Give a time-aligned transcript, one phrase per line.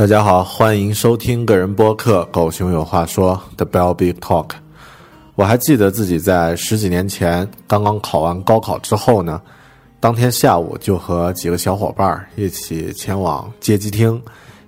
[0.00, 4.48] 大家好，欢迎收听个人播客《狗熊有话说》的 Bell Big Talk。
[5.34, 9.42] 我还记得自己在十几年前刚刚考完高考之后呢，
[10.00, 14.18] 当天下午就和几个小伙伴一起前往街机厅，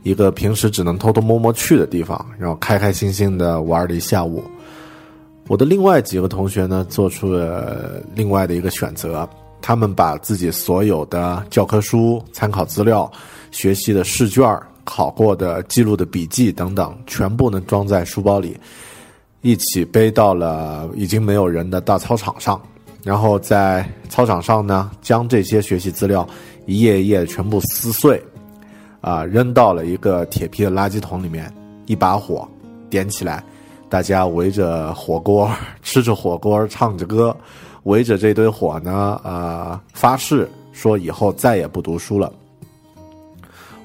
[0.03, 4.45] 一个平时只能偷偷摸摸去的地方，然后开开心心的玩了一下午。
[5.49, 9.27] 我的另外几个同学呢，做出了另外的一个选择，
[9.63, 13.11] 他们把自己所有的教科书、参考资料、
[13.51, 14.45] 学习的试卷
[14.85, 18.57] 考过的记录的笔记等等，全部呢装在书包里，
[19.41, 22.61] 一起背到了已经没有人的大操场上，
[23.03, 26.27] 然后在操场上呢，将这些学习资料
[26.67, 28.23] 一页一页全部撕碎，
[29.01, 31.53] 啊，扔到了一个铁皮的垃圾桶里面，
[31.87, 32.49] 一把火
[32.89, 33.43] 点起来，
[33.89, 35.51] 大家围着火锅
[35.83, 37.37] 吃着火锅，唱着歌，
[37.85, 42.33] 围着这堆火呢，呃，发誓说以后再也不读书了。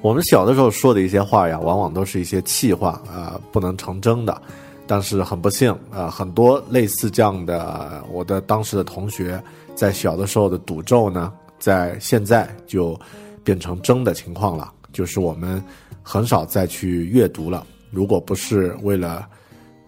[0.00, 4.40] 我们小的时候说的一些话呀，往往都是一些气话啊，不能成真的。
[4.86, 9.42] 但是很不幸啊，很多类似这样的，我的当时的同学
[9.74, 12.98] 在小的时候的赌咒呢，在现在就
[13.44, 14.72] 变成真的情况了。
[14.92, 15.62] 就是我们
[16.02, 17.66] 很少再去阅读了。
[17.90, 19.28] 如果不是为了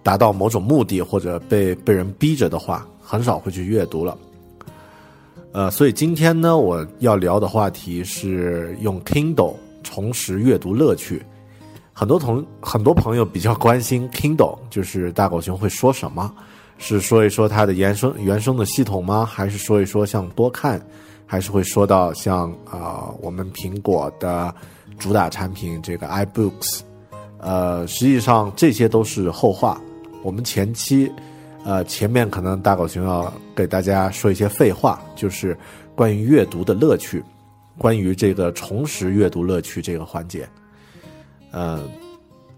[0.03, 4.19] 达到某种目的或者被被人逼着的话，很少会去阅读了。
[5.53, 9.55] 呃，所以今天呢，我要聊的话题是用 Kindle。
[9.93, 11.21] 重拾阅读乐趣，
[11.93, 16.33] 很多同很多朋友比较关心 Kindle，就是大狗熊会说什么？
[16.79, 19.27] 是说一说它的原生原生的系统吗？
[19.27, 20.81] 还是说一说像多看？
[21.27, 24.55] 还是会说到像啊我们苹果的
[24.97, 26.81] 主打产品这个 iBooks？
[27.39, 29.81] 呃，实际上这些都是后话。
[30.23, 31.11] 我们前期
[31.65, 35.59] 呃前面可能大狗熊要给大家说一些废话，就是
[35.97, 37.23] 关于阅读的乐趣。
[37.81, 40.47] 关于这个重拾阅读乐趣这个环节，
[41.51, 41.83] 呃，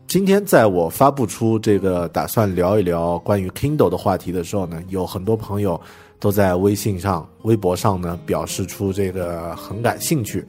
[0.09, 5.81] 今天在我发布出这个打算聊一聊关于 Kindle 的话题的时候呢，有很多朋友
[6.19, 10.45] 都在微信上、微博上呢表示出这个很感兴趣。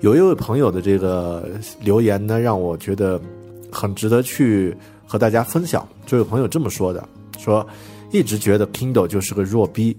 [0.00, 1.48] 有一位朋友的这个
[1.80, 3.20] 留言呢，让我觉得
[3.70, 4.76] 很值得去
[5.06, 5.86] 和大家分享。
[6.04, 7.64] 这位朋友这么说的：说
[8.10, 9.96] 一直觉得 Kindle 就是个弱逼。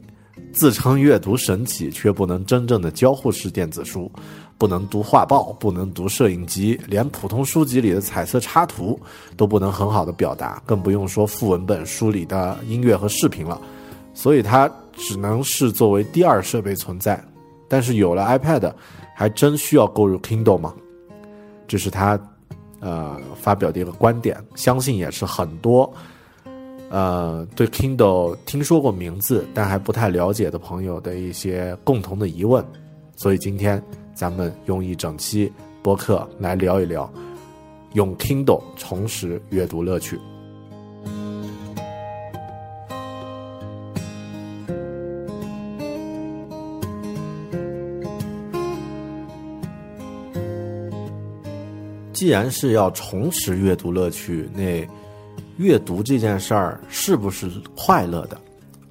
[0.54, 4.12] 自称阅读神器，却不能真正的交互式电子书，
[4.58, 9.00] 不能读画报，不能读摄影集，连普通书籍里的彩色插图
[9.36, 13.62] 都不能很好的表达，更不用说副文本书里的音乐和视频了。
[14.14, 17.24] 所以它只能是作为第二设备存在。
[17.68, 18.74] 但是有了 iPad，
[19.16, 20.74] 还真需要购入 Kindle 吗？
[21.68, 22.20] 这是他
[22.80, 25.94] 呃发表的一个观点，相信也是很多。
[26.90, 32.64] 呃对 kindle 听说过名字但还不太了解的朋友的一些共同的疑问
[33.16, 33.82] 所以今天
[34.14, 35.52] 咱们用一整期
[35.82, 37.12] 播客来聊一聊
[37.94, 40.20] 用 kindle 重拾阅读乐趣。
[52.18, 54.84] 既然是要重拾阅读乐趣那
[55.58, 58.40] 阅读这件事儿是不是快乐的？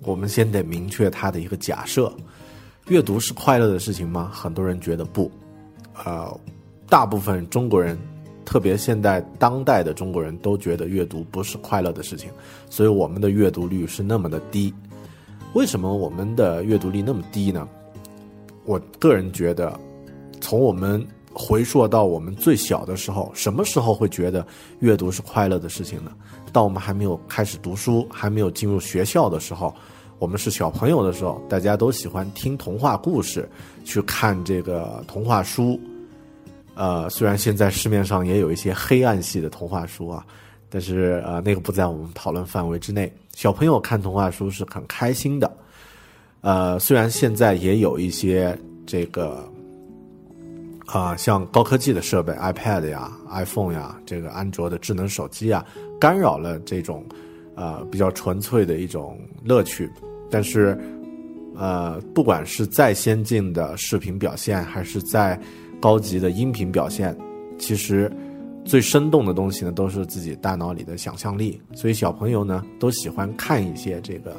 [0.03, 2.13] 我们先得明确它的一个假设：
[2.89, 4.31] 阅读是快乐的事情吗？
[4.35, 5.31] 很多人觉得不。
[6.05, 6.41] 呃，
[6.89, 7.97] 大部分中国人，
[8.45, 12.31] 特别现代当代的中国人都觉得阅读不是快乐的事情，
[12.69, 14.75] 所以我们的阅读率是那么的低。
[15.55, 17.67] 为什么我们的阅读率那么低呢？
[18.65, 19.79] 我个人觉得，
[20.41, 24.47] 从我们回溯到我们最小的时候，什么时候会觉得
[24.81, 26.13] 阅读是快乐的事情呢？
[26.57, 29.75] 到我们还没有开始读书，还没有进入学校的时候，
[30.19, 33.47] 我们是小朋友的时候，大家都喜欢听童话故事，
[33.85, 35.79] 去看这个童话书。
[36.75, 40.25] 呃，虽然现在市面上也有一些黑暗系的童话书啊，
[40.71, 43.13] 但是呃，那个不在我们讨论范围之内。
[43.35, 45.55] 小朋友看童话书是很开心的。
[46.41, 49.47] 呃，虽然现在也有一些这个
[50.87, 55.63] 啊，像高科技的设备，iPad 呀、iPhone 呀，这个安卓的智能手机啊，
[56.01, 57.05] 干扰了这种
[57.55, 59.91] 呃比较纯粹的一种乐趣。
[60.31, 60.79] 但是，
[61.55, 65.39] 呃，不管是再先进的视频表现，还是在
[65.81, 67.17] 高级的音频表现，
[67.59, 68.11] 其实
[68.65, 71.61] 最生动的东西呢，都是自己大脑里的想象力。
[71.75, 74.37] 所以小朋友呢，都喜欢看一些这个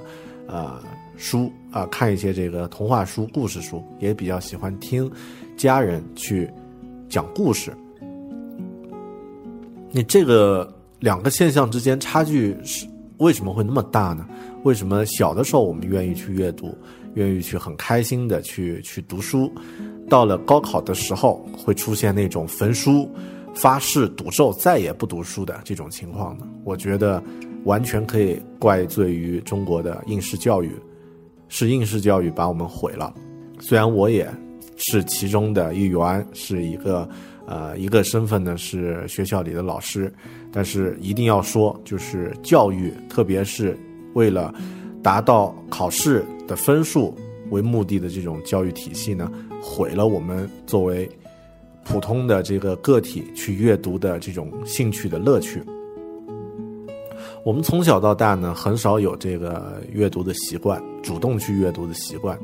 [0.48, 0.82] 呃。
[1.20, 5.12] 书啊，看一些这个童话书、故事书，也比较喜欢听
[5.58, 6.48] 家人去
[7.10, 7.74] 讲故事。
[9.90, 14.26] 你这个两个现象之间差距是为什么会那么大呢？
[14.64, 16.78] 为什么小的时候我们愿意去阅读，
[17.16, 19.52] 愿意去很开心的去去读书，
[20.10, 23.10] 到了高考的时候会出现那种焚书、
[23.54, 26.48] 发誓赌咒再也不读书的这种情况呢？
[26.64, 27.24] 我觉得
[27.64, 30.72] 完全可以怪罪于中国的应试教育。
[31.50, 33.14] 是应试教育把我们毁了，
[33.62, 34.30] 虽然我也
[34.76, 37.08] 是其中的一员，是一个
[37.46, 40.14] 呃一个身份呢是学校里的老师，
[40.58, 43.78] 但是一定要说，就是教育，特别是
[44.16, 44.52] 为了
[45.04, 47.16] 达到考试的分数
[47.52, 49.32] 为目的的这种教育体系呢，
[49.62, 51.08] 毁了我们作为
[51.84, 55.62] 普通的这个个体去阅读的这种兴趣的乐趣。
[57.46, 62.36] 我们从小到大呢，很少有这个阅读的习惯，主动去阅读的习惯。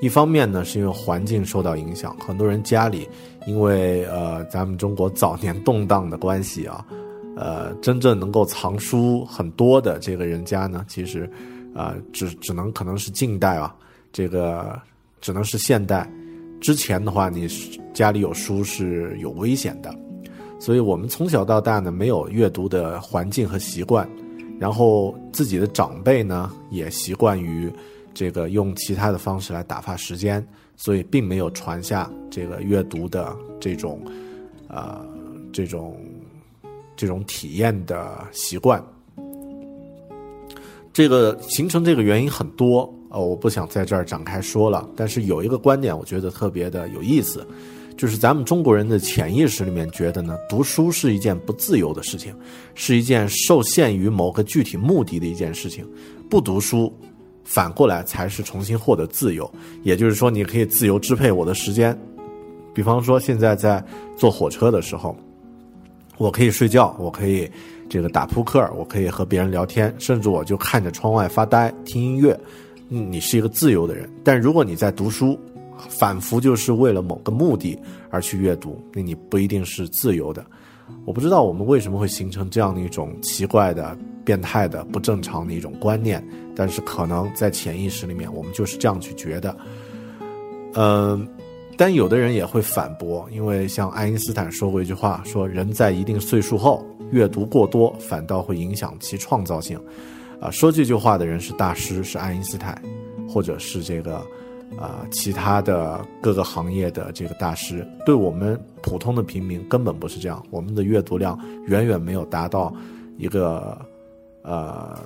[0.00, 3.08] 一方面呢，是因为环境受到影响，很多人家里
[3.44, 6.86] 因为呃咱们中国早年动荡的关系啊，
[7.36, 11.30] 呃，真正能够藏书很多的这个人家呢，其实
[11.74, 13.76] 啊，只只能可能是近代啊，
[14.10, 14.80] 这个
[15.20, 16.10] 只能是现代。
[16.60, 17.46] 之前的话，你
[17.92, 19.94] 家里有书是有危险的，
[20.58, 24.08] 所以我们从小到大呢，没有阅读的环境和习惯。
[24.58, 27.70] 然后自己的长辈呢，也习惯于
[28.14, 30.42] 这个用其他的方式来打发时间，
[30.76, 34.00] 所以并没有传下这个阅读的这种，
[34.68, 35.06] 呃，
[35.52, 36.00] 这种
[36.96, 38.82] 这种体验的习惯。
[40.92, 44.88] 这个形成这个原因很多，呃，我不想在这儿展开说了。
[44.96, 47.46] 但是有一个观点，我觉得特别的有意思。
[47.98, 52.34] 就是咱们中国人的潜意识里面觉得呢，读书是一件不自由的事情，
[52.74, 55.86] 是一件受限于某个具体目的的一件事情。
[56.28, 56.94] 不读书，
[57.42, 59.50] 反过来才是重新获得自由。
[59.82, 61.98] 也就是说，你可以自由支配我的时间。
[62.74, 63.82] 比方说，现在在
[64.14, 65.16] 坐火车的时候，
[66.18, 67.50] 我可以睡觉，我可以
[67.88, 72.38] 这个打扑克，我可以和别人聊天，甚至我就看着窗外发呆听音乐。
[72.88, 74.08] 你是一个自由的人。
[74.22, 75.38] 但如果你在读书，
[75.88, 77.78] 反复就是为了某个目的
[78.10, 80.44] 而去阅读，那你不一定是自由的。
[81.04, 89.56] 我不知道我们为什么会形成这样的一种奇怪的、变态的、不正常的一种观念，但是可能在潜意识里面，我们就是这样去觉得。
[90.74, 91.26] 嗯，
[91.76, 99.78] 但有的人也会反驳，因为像爱因斯坦说过一句话，说人在一定岁数后，阅读过多反倒会影响其创造性。
[100.40, 102.80] 啊，说这句话的人是大师，是爱因斯坦，
[103.28, 104.24] 或者是这个。
[104.76, 110.44] 啊，其他的各个行业的这个大师，对我们普通的平民根本不是这样。
[110.50, 112.74] 我们的阅读量远远没有达到
[113.16, 113.78] 一个
[114.42, 114.98] 呃，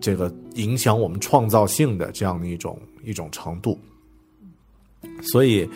[0.00, 3.78] 这个影响我们创造性的这样的一种一种程度。
[5.22, 5.68] 所以，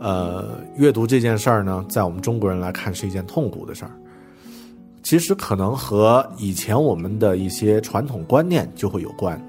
[0.00, 3.90] 呃，阅读这件事儿呢，在我们中国人来看是一件痛苦的事儿。
[5.02, 9.40] 其实可能和以前我们的一些传统观念就会有关。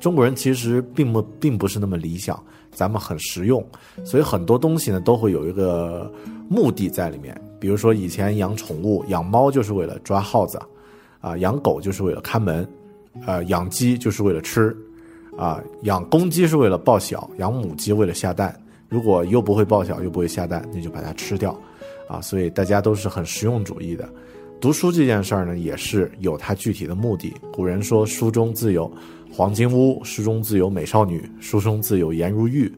[0.00, 2.40] 中国人其实并不并不是那么理想，
[2.70, 3.64] 咱们很实用，
[4.04, 6.12] 所以很多东西呢都会有一个
[6.48, 7.40] 目的在里面。
[7.58, 10.60] 比如说以前养宠物，养猫就是为了抓耗子，
[11.20, 12.68] 啊，养狗就是为了看门，
[13.26, 14.76] 呃，养鸡就是为了吃，
[15.38, 18.54] 啊，养公鸡是为了抱小，养母鸡为了下蛋。
[18.88, 21.58] 如果又不会抱小又不会下蛋，那就把它吃掉，
[22.08, 24.08] 啊，所以大家都是很实用主义的。
[24.60, 27.34] 读书这件事儿呢，也是有它具体的目的。
[27.52, 28.90] 古人说：“书中自有
[29.30, 32.72] 黄金屋，书中自有美少女，书中自有颜如玉。”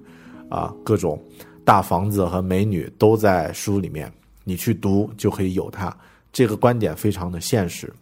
[0.50, 1.22] 啊，各种
[1.62, 4.10] 大房子和美女都在书里面，
[4.44, 5.94] 你去读就可以有它。
[6.32, 7.92] 这个观点非常的现实。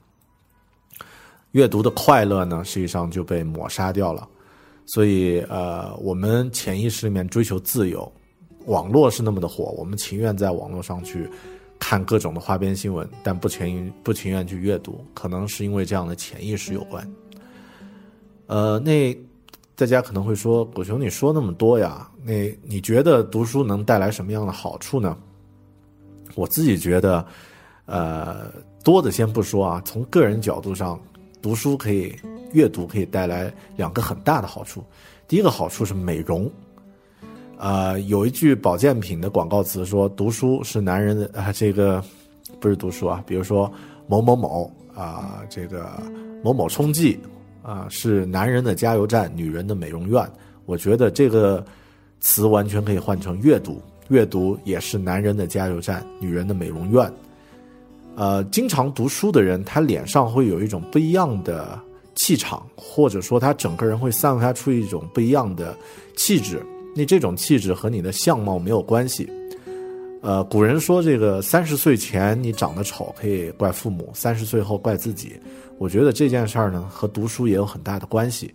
[1.51, 4.27] 阅读的快乐呢，实际上就被抹杀掉了。
[4.87, 8.11] 所以，呃，我们潜意识里面追求自由，
[8.67, 11.29] 网络是那么的火，我们情愿在网络上去
[11.79, 17.07] 看各种的花边新闻，但不情不情愿去阅读，可能是因为这样的潜意识有关。
[18.47, 19.13] 呃，那
[19.75, 25.19] 大家可能会说，狗熊你说那么多呀，那你觉得读书能带来什么样的好处呢？
[26.37, 27.27] 我自己觉得，
[27.87, 28.53] 呃，
[28.85, 31.01] 多的先不说啊，从个人角度上，
[31.41, 32.15] 读书可以。
[32.53, 34.83] 阅读可以带来两个很大的好处，
[35.29, 36.51] 第一个好处是美容，
[37.59, 42.03] 呃，有一句保健品的广告词说，读书是男人的啊，这个
[42.59, 43.71] 不是读书啊，比如说
[44.07, 46.01] 某某某啊，这个
[46.43, 47.19] 某某冲剂
[47.63, 50.25] 啊，是男人的加油站，女人的美容院。
[50.65, 51.63] 我觉得这个
[52.21, 57.13] 词完全可以换成阅读，阅读也是男人的加油站，女人的美容院。
[58.17, 61.79] 呃，经常读书的人，他脸上会有一种不一样的。
[62.19, 65.77] 气场，或者说他整个人会散发出一种不一样的
[66.17, 66.65] 气质。
[66.95, 69.31] 那这种气质和你的相貌没有关系。
[70.23, 75.39] 呃，古人说这个三十岁前你长得丑可以怪父母，三十岁后怪自己。
[75.77, 78.51] 我觉得这件事儿呢和读书也有很大的关系。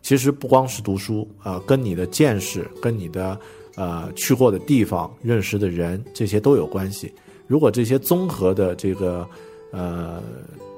[0.00, 3.38] 其实不光是读书，呃，跟你的见识、跟你的
[3.76, 7.12] 呃去过的地方、认识的人这些都有关系。
[7.46, 9.26] 如果这些综合的这个
[9.70, 10.22] 呃。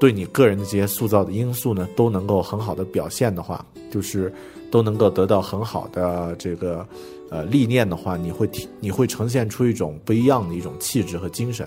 [0.01, 4.31] 对你个人的这些塑造的因素呢，都能够很好的表现的话，就是
[4.71, 6.87] 都能够得到很好的这个
[7.31, 11.67] 呃历练的话，你会你会呈现出一种不一样的一种气质和精神，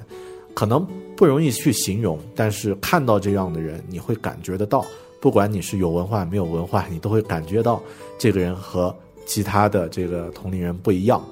[0.54, 0.86] 可能
[1.16, 4.86] 不容易去形容，但是看到这样的人，你会感觉得到，
[5.20, 7.82] 不管你是有文化没有文化，你都会感觉到
[8.20, 11.24] 这个人和其他的这个同龄人不一样。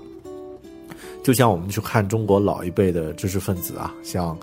[1.25, 4.37] 就像我们去看中国老一辈的知识分子啊，像。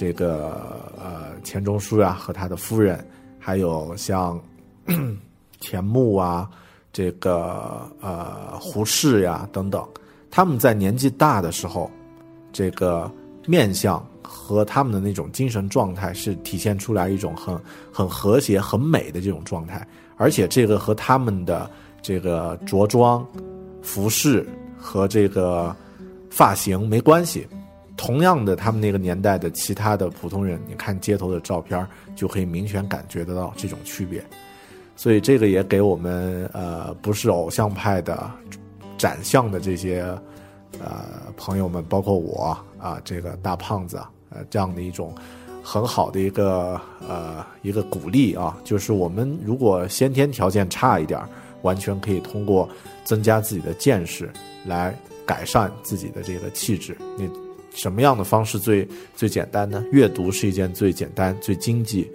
[0.00, 3.04] 这个呃，钱钟书呀和他的夫人，
[3.36, 4.40] 还有像
[5.58, 6.48] 钱穆啊，
[6.92, 9.84] 这个呃胡适呀等等，
[10.30, 11.90] 他们在年纪大的时候，
[12.52, 13.10] 这个
[13.44, 17.60] 面相和他们的那种精神状态是体现出来一种很
[17.92, 19.84] 很和谐、很美的这种状态，
[20.16, 21.68] 而且这个和他们的
[22.00, 23.26] 这个着装、
[23.82, 24.46] 服饰
[24.78, 25.74] 和这个
[26.30, 27.46] 发型没关系。
[27.96, 34.24] 同样的，他们那个年代的其他的普通人，你看街头的照片，就可以明显感觉得到这种区别。
[34.94, 38.30] 所以这个也给我们呃不是偶像派的
[38.96, 40.02] 展相的这些
[40.80, 41.06] 呃
[41.36, 45.12] 朋友们，包括我啊这个大胖子呃这样的一种
[45.62, 51.20] 很好的一个呃一个鼓励啊，就是我们如果先天条件差一点，
[51.62, 52.68] 完全可以通过
[53.04, 54.30] 增加自己的见识
[54.66, 54.94] 来
[55.28, 56.96] 改善自己的这个气质。
[57.18, 57.28] 你。
[57.74, 59.84] 什么样的方式最最简单呢？
[59.92, 62.10] 阅读是一件最简单、最经济、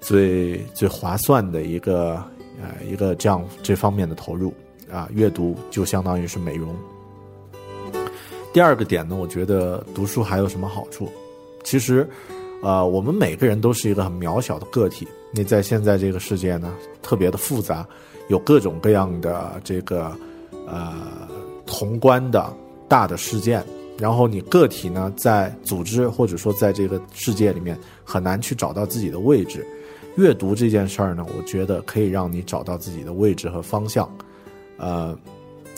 [0.00, 2.22] 最最划算的一个
[2.60, 4.52] 呃一个这样这方面的投入
[4.90, 5.08] 啊。
[5.14, 6.76] 阅读就相当于是美容。
[8.52, 11.08] 第二个点呢，我觉得读书还有什么好处？
[11.64, 12.06] 其实，
[12.62, 15.06] 呃，我们每个人都是一个很渺小的个体。
[15.32, 17.86] 你在现在这个世界呢，特别的复杂，
[18.28, 20.12] 有各种各样的这个
[20.66, 21.28] 呃
[21.68, 22.52] 宏观的
[22.88, 23.62] 大的事件。
[23.98, 29.66] 然后你个体呢，在组织或者说在这个世界里面很难去找到自己的位置。
[30.16, 34.08] 阅读这件事儿呢，我觉得可以让你找到自己的位置和方向。
[34.76, 35.18] 呃，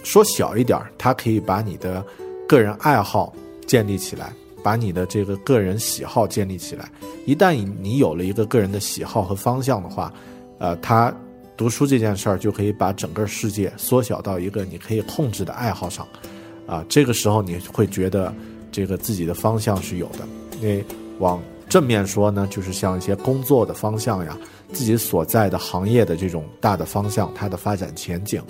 [0.03, 2.05] 说小一点，它可以把你的
[2.47, 3.33] 个人爱好
[3.67, 4.33] 建立起来，
[4.63, 6.91] 把你的这个个人喜好建立起来。
[7.25, 10.13] 一旦你有了一个个人的喜好和方向的话，
[10.59, 11.15] 呃，他
[11.61, 16.09] 读书这件事儿就可以把整个世界缩小到一个你可以控制的爱好上。
[16.67, 18.33] 啊，这个时候你会觉得，
[18.73, 20.27] 这个自己的方向是有的。
[20.63, 20.83] 因为
[21.19, 21.39] 往
[21.69, 24.39] 正面说呢，就是像一些工作的方向呀，
[24.73, 28.43] 自己所在的行业的这种大的方向，它的发展前景，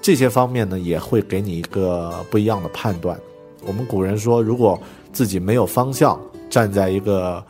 [0.00, 3.16] 这些方面呢，也会给你一个不一样的判断。
[3.64, 4.76] 我们古人说，如果
[5.12, 6.20] 自己没有方向，
[6.50, 7.40] 站在一个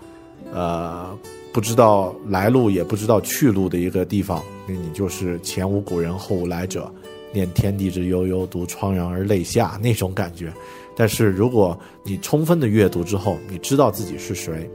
[0.53, 1.17] 呃
[1.51, 4.43] 不知道来路也不知道去路的一个地方，
[4.77, 6.93] 你就是前无古人后无来者。
[7.35, 10.53] 念天地之悠悠，独怆然而泪下那种感觉。
[10.95, 14.69] 但是如果你充分的阅读之后，你知道自己是谁，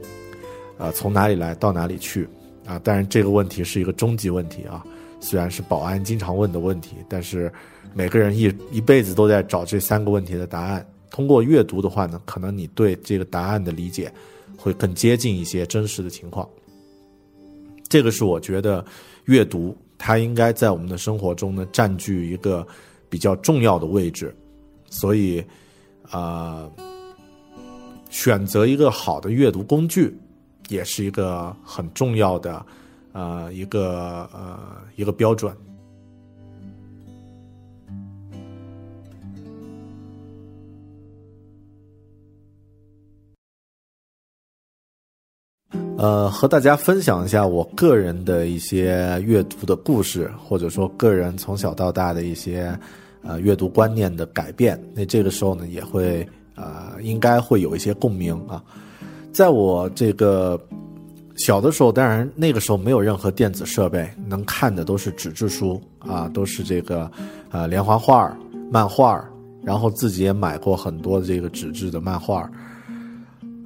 [0.76, 2.28] 啊，从哪里来到哪里去，
[2.66, 4.84] 啊，当然这个问题是一个终极问题啊。
[5.20, 7.52] 虽然是保安经常问的问题，但是
[7.94, 10.84] 每个人一一辈子都在找这三个问题的答案。
[11.12, 14.12] 通过阅读的话呢，可能你对这个答案的理解
[14.56, 16.48] 会更接近一些真实的情况。
[17.88, 18.84] 这个是我觉得
[19.26, 22.66] 阅读它应该在我们的生活中呢占据一个
[23.10, 24.34] 比较重要的位置，
[24.88, 25.44] 所以
[26.08, 26.70] 啊，
[28.08, 30.16] 选择一个好的阅读工具
[30.68, 32.64] 也是一个很重要的
[33.12, 34.58] 呃一个呃
[34.96, 35.54] 一个标准。
[45.98, 52.72] 呃，和大家分享一下我个人的一些阅读的故事，或者说个人从小到大的一些
[53.20, 54.80] 呃阅读观念的改变。
[54.94, 56.24] 那这个时候呢，也会
[56.54, 58.62] 呃应该会有一些共鸣啊。
[59.32, 60.56] 在我这个
[61.34, 67.10] 小的时候，当然那个时候没有任何电子设备，能看的都是纸质书啊，都是这个
[67.50, 68.32] 呃连环画、
[68.70, 69.20] 漫画，
[69.64, 72.48] 然后自己也买过很多这个纸质的漫画。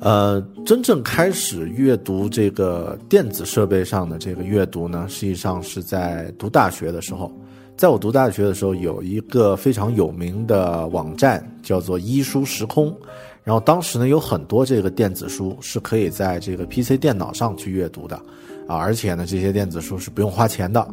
[0.03, 7.31] 呃，真正开始阅读这个电子设备上的这个阅读呢，实际上是在读大学的时候。
[7.77, 12.93] 在我读大学的时候，有一个非常有名的网站叫做“一书时空”，
[13.45, 18.17] 然后当时呢有很多这个电子书是可以在这个 PC 电脑上去阅读的，
[18.67, 20.85] 啊，而且呢这些电子书是不用花钱的。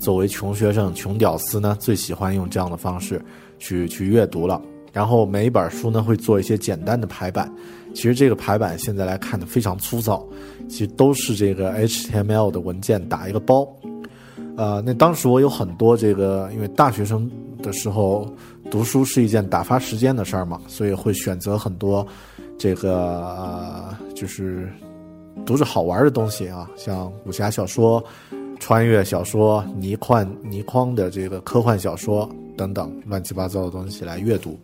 [0.00, 3.20] 作为穷学生、穷屌丝呢，最喜欢用这样的方式
[3.58, 4.62] 去去阅读了。
[4.92, 7.52] 然后每一本书呢会做一些简单的排版。
[7.94, 10.26] 其实这个排版现在来看的非常粗糙，
[10.68, 13.66] 其实都是这个 HTML 的文件打一个包。
[14.56, 17.30] 呃，那当时我有很多这个，因为大学生
[17.62, 18.30] 的时候
[18.70, 22.06] 读书是一件打发时间的事儿嘛，所以会选择很多
[22.58, 24.70] 这个呃，就是
[25.46, 28.02] 读着好玩的东西啊，像武侠小说、
[28.60, 34.58] 穿越小说、泥矿泥矿的这个科幻小说等等乱七八糟的东西来阅读。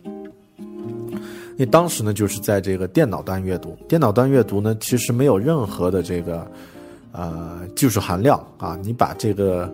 [1.59, 3.77] 因为当时呢，就是在这个电脑端阅读。
[3.85, 6.49] 电脑端阅读呢，其实没有任何的这个
[7.11, 8.79] 呃技术含量啊。
[8.81, 9.69] 你把这个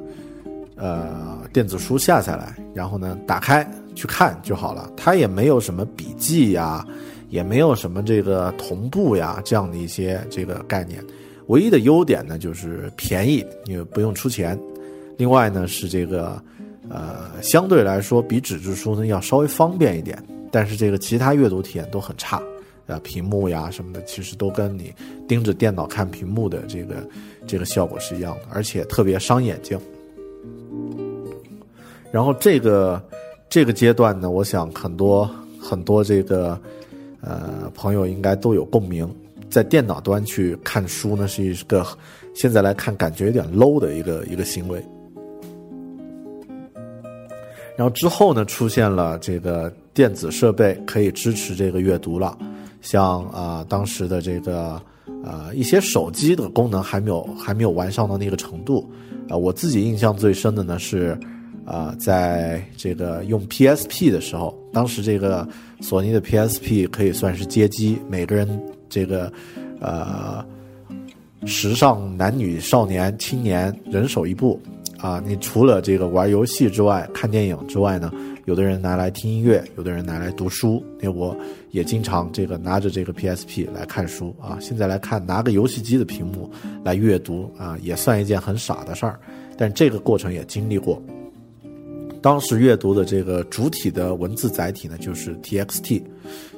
[0.76, 4.92] 呃电子书下下来，然后呢打开去看就好了。
[4.98, 6.84] 它也没有什么笔记呀，
[7.30, 11.06] 也没有什么这个同步呀这样的一些这个概念。
[11.50, 14.60] 唯一的优点呢，就是便宜，因为不用出钱。
[15.18, 16.42] 另外呢，是这个
[16.90, 20.18] 呃相对来说比纸质书呢要稍微方便一点。
[20.56, 22.42] 但是这个其他阅读体验都很差，
[22.88, 24.94] 啊，屏幕呀什么的，其实都跟你
[25.28, 27.06] 盯着电脑看屏幕的这个
[27.46, 29.78] 这个效果是一样的，而且特别伤眼睛。
[32.10, 33.04] 然后这个
[33.50, 36.58] 这个阶段呢，我想很多很多这个
[37.20, 39.14] 呃朋友应该都有共鸣，
[39.50, 41.86] 在电脑端去看书呢，是一个
[42.34, 44.82] 现在来看感觉有点 low 的一个一个行为。
[47.76, 52.38] 然后之后呢，出现了这个电子设备可以支持这个阅读了，
[52.82, 54.80] 像啊当时的这个
[55.24, 58.88] 呃一些手机的功能还没有还没有完善到那个程度，
[59.30, 61.18] 啊我自己印象最深的呢是，
[61.66, 65.48] 啊在这个用 PSP 的时候，当时这个
[65.80, 69.32] 索尼的 PSP 可以算是街机，每个人这个
[69.80, 70.46] 呃
[71.46, 74.60] 时尚男女少年青年人手一部。
[75.06, 78.12] 啊，你除了这个玩游戏之外，看电影之外呢，
[78.46, 80.84] 有的人拿来听音乐，有的人拿来读书。
[81.00, 81.38] 那我
[81.70, 84.58] 也经常这个拿着这个 PSP 来看书啊。
[84.60, 86.50] 现在来看，拿个游戏机的屏幕
[86.84, 89.20] 来阅读啊，也算一件很傻的事儿。
[89.56, 91.00] 但这个过程也经历过。
[92.20, 96.02] 当时阅读的这个主体的文字载体呢，就是 TXT，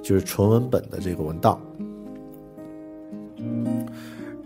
[0.02, 1.60] 就是纯文本的这个文档。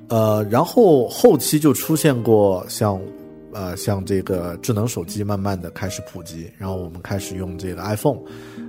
[0.08, 3.00] 呃，然后后期就出现过像。
[3.54, 8.20] 呃，像这个智能手机慢慢的开始普及，然后我们开始用这个 iPhone，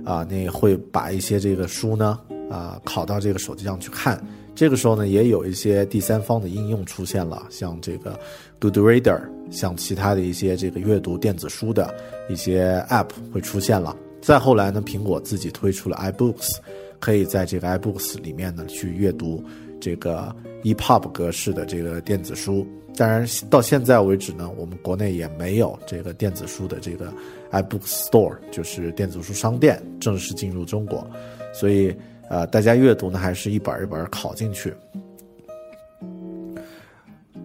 [0.05, 2.19] 啊，那会把一些这个书呢，
[2.49, 4.21] 啊，拷到这个手机上去看。
[4.55, 8.19] 这个时候呢，也有一些第三方的应用出现了，像这个
[8.59, 11.91] Good Reader，像其他的一些这个阅读电子书的
[12.29, 13.97] 一些 App 会出现了。
[14.21, 16.57] 再后来呢，苹果自己推出了 iBooks，
[16.99, 19.43] 可以在这个 iBooks 里面呢去阅读
[19.81, 22.65] 这个 EPUB 格式的这个电子书。
[22.95, 27.11] 当然，到现在为止呢，我们国内也没有这个电子书的这个
[27.51, 31.03] iBook Store，就是电子书商店正式进入中国，
[31.51, 31.95] 所以
[32.29, 34.71] 呃，大家阅读呢还是一本一本拷进去，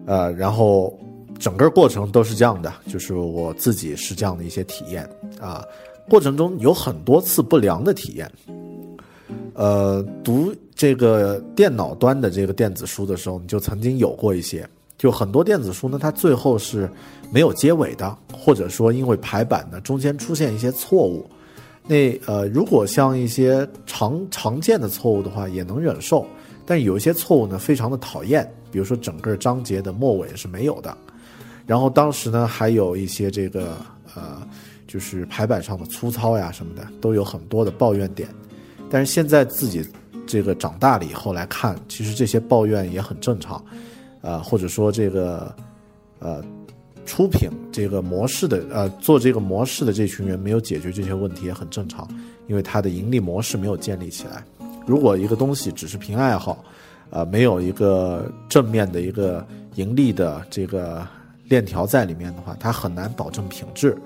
[0.05, 0.95] 呃，然后
[1.39, 5.09] 整个过程都是这样的，就是我自己是这样的一些体验
[5.41, 5.65] 啊，
[6.07, 8.31] 过程中有很多次不良的体验，
[9.55, 14.63] 呃，读这个电脑端的这个电子书的时候，你就曾经有过一些。
[14.99, 16.87] 就很多电子书呢，它最后是
[17.31, 21.27] 没有结尾的，或者说因为排版呢中间出现一些错误，
[21.87, 26.27] 那呃，如果像一些常常见的错误的话，也能忍受。
[26.65, 30.95] 但有一些错误呢，非常的讨厌，比如说整个章节的末尾是没有的。
[31.65, 33.77] 然后当时呢，还有一些这个
[34.13, 34.45] 呃，
[34.85, 38.27] 就是排版上的粗糙呀什么的，都有很多的抱怨点。
[38.89, 39.87] 但是现在自己
[40.27, 43.63] 这个长大了以后来看，其实这些抱怨也很正常，
[44.21, 45.53] 呃，或者说这个
[46.19, 46.43] 呃。
[47.05, 52.07] 出品这个模式的呃，做这个模式的这群人没有解决这些问题也很正常，
[52.45, 54.43] 因为它的盈利模式没有建立起来。
[54.85, 56.63] 如果一个东西只是凭爱好，
[57.09, 61.03] 呃，没有一个正面的一个盈利的这个
[61.45, 63.97] 链条在里面的话，它很难保证品质。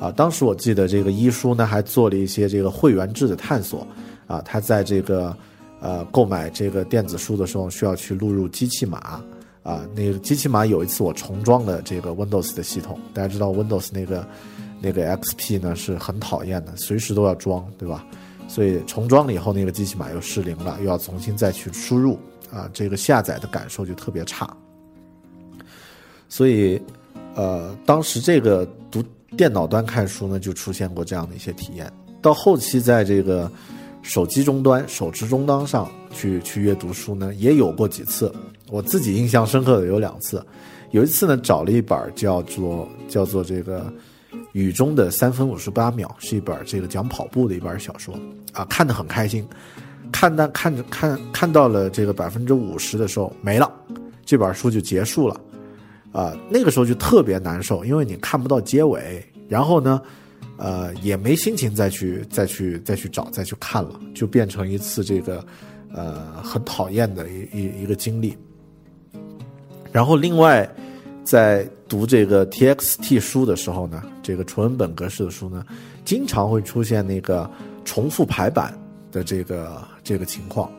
[0.00, 3.86] 啊，当时我记得这个一书呢还做了一些这个会员制的探索，
[4.26, 5.36] 啊，他在这个
[5.78, 9.22] 呃购买这个电子书的时候需要去录入机器码。
[9.66, 14.24] 啊，那个机器码有一次我重装了这个 Windows 的系统，大家知道 Windows 那个
[14.80, 18.06] 那个 XP 呢是很讨厌的，随时都要装，对吧？
[18.46, 22.16] 所以重装了以后，那个机器码又失灵了，又要重新再去输入，
[22.48, 24.48] 啊，这个下载的感受就特别差。
[26.28, 26.80] 所以，
[27.34, 29.02] 呃，当时这个读
[29.36, 31.92] 电脑端看书呢，就出现过这样的一些体验。
[32.22, 33.50] 到后期，在这个
[34.00, 38.32] 手机终端、手持终端上去去阅读书呢，也有过几次。
[38.70, 40.44] 我自己印象深刻的有两次，
[40.90, 43.80] 有一次呢找了一本叫做叫做这个
[44.52, 48.18] 《雨中的三分五十八秒》，是一本这个讲跑步的一本小说。
[48.52, 49.46] 啊，看得很开心，
[50.10, 53.70] 看到看着看看到了这个百分之五十的时候没了，
[54.24, 55.38] 这本书就结束了，
[56.10, 60.00] 啊，那个时候就特别难受，因为你看不到结尾，然后呢，
[60.56, 65.44] 呃，也没心情再去再去再去找再去看了，就变成一次这个
[65.92, 68.34] 呃很讨厌的一一一个经历。
[69.96, 70.70] 然后，另外，
[71.24, 75.64] 在读这个 TXT 书的时候呢，这个纯文本格式的书呢，
[76.04, 77.50] 经常会出现那个
[77.82, 78.78] 重复排版
[79.10, 80.70] 的这个这个情况。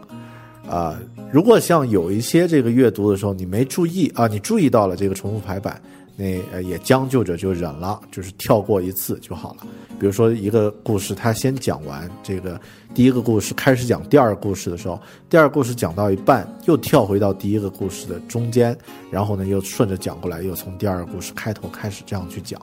[0.70, 1.00] 啊，
[1.32, 5.82] 如果像有一些这个阅读的时候你没注意啊，你注意到了这个重复排版。
[6.20, 9.68] 那呃也将就着就忍了，就是跳过一次就好了。
[10.00, 12.60] 比如说一个故事，他先讲完这个
[12.94, 15.00] 第一个故事，开始讲第二个故事的时候，
[15.30, 18.76] 第二个故事讲到一半，又跳回到第一个故事的中间，
[19.12, 22.60] 然后呢又顺着讲过来，又从第二个故事开头开始这样去讲。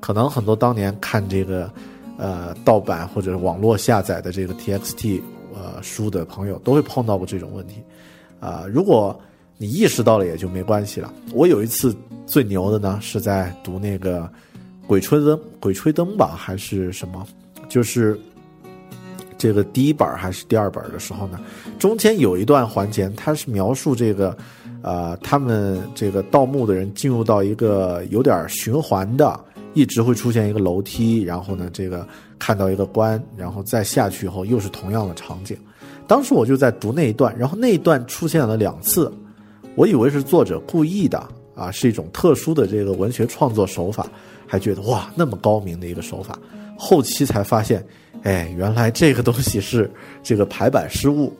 [0.00, 1.68] 可能很多当年看这个
[2.18, 5.20] 呃盗版或者网络下载的这个 TXT
[5.54, 7.82] 呃书的朋友都会碰到过这种问题
[8.40, 8.64] 啊。
[8.68, 9.20] 如果
[9.62, 11.14] 你意识到了也就没关系了。
[11.32, 11.94] 我有一次
[12.26, 14.22] 最牛的呢，是在读那个
[14.88, 15.28] 《鬼吹灯》
[15.60, 17.24] 《鬼吹灯》吧，还是什么？
[17.68, 18.18] 就是
[19.38, 21.38] 这个第一本还是第二本的时候呢？
[21.78, 24.36] 中间有一段环节，它是描述这个，
[24.82, 29.38] 呃，他们这个盗墓的人进入到一个有点循环的，
[29.74, 32.04] 一直会出现一个楼梯，然后呢，这个
[32.36, 35.56] 看到一个棺，然后再下去以后又是同样的场景。
[36.08, 39.08] 当时我就在读那一段，然后那一段出现了两次。
[39.74, 44.06] 我以为是作者故意的啊，是一种特殊的这个文学创作手法，
[44.46, 46.38] 还觉得哇那么高明的一个手法。
[46.76, 47.84] 后期才发现，
[48.22, 49.90] 哎，原来这个东西是
[50.22, 51.32] 这个排版失误。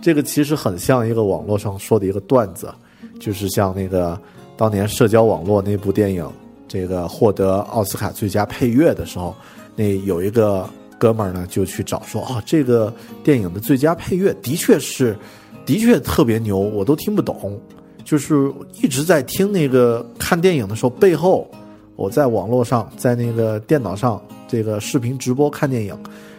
[0.00, 2.72] 这个其实很像一个网络上说的一个段子，
[3.20, 4.18] 就是像那个
[4.56, 6.26] 当年社交网络那部电影，
[6.66, 9.34] 这个获得奥斯卡最佳配乐的时候，
[9.76, 15.14] 那有一个哥们儿呢就去找说，哦，这个电影的最佳配乐的确是。
[15.64, 17.58] 的确特别牛，我都听不懂，
[18.04, 21.48] 就是一直在听那个看电影的时候，背后
[21.94, 25.96] 我在网络上，在那个电脑上这个视频直播看电影，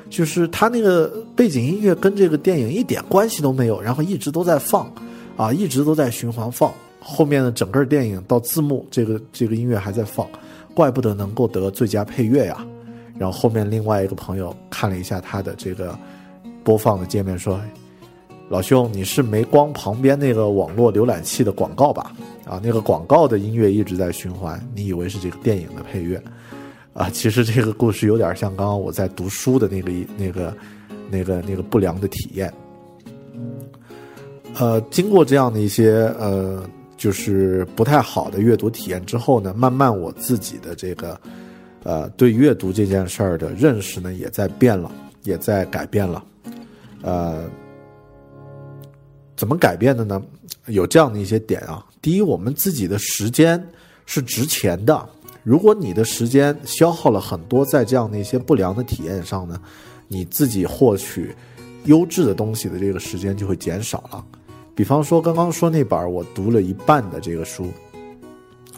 [0.09, 4.91] 就是他那个背景音乐跟这个电影一点关系都没有，然后一直都在放，
[5.37, 10.27] 啊，一直都在循环放，后面的整个电影到字幕，这个这个音乐还在放，
[10.73, 12.65] 怪不得能够得最佳配乐呀。
[13.17, 15.97] 然后后面另外一个朋友看了一下他的这个
[16.63, 17.59] 播放的界面，说。
[18.53, 22.11] 老兄，你是没光旁边那个网络浏览器的广告吧？
[22.45, 26.21] 啊，那个广告的音乐一直在循环，你以为是这个电影的配乐？
[26.93, 30.55] 啊，其实这个故事有点像刚刚我在读书的那个、那个、
[31.09, 32.53] 那个、那个不良的体验。
[34.59, 36.63] 呃，经过这样的一些呃，
[36.95, 41.19] 就是不太好的阅读体验之后呢，慢慢我自己的这个
[41.81, 44.91] 呃，对阅读这件事儿的认识呢，也在变了，
[45.23, 46.23] 也在改变了，
[47.01, 47.49] 呃。
[49.35, 50.21] 怎么改变的呢？
[50.67, 51.85] 有这样的一些点啊。
[52.01, 53.61] 第一，我们自己的时间
[54.05, 55.09] 是值钱的。
[55.43, 59.59] 如果你的时间消耗了很多在这样的一些不良的体验上呢，
[60.07, 61.35] 你自己获取
[61.83, 64.23] 优质的东西的这个时间就会减少了。
[64.73, 67.69] 比方说，刚刚说那本我读了一半的这个书，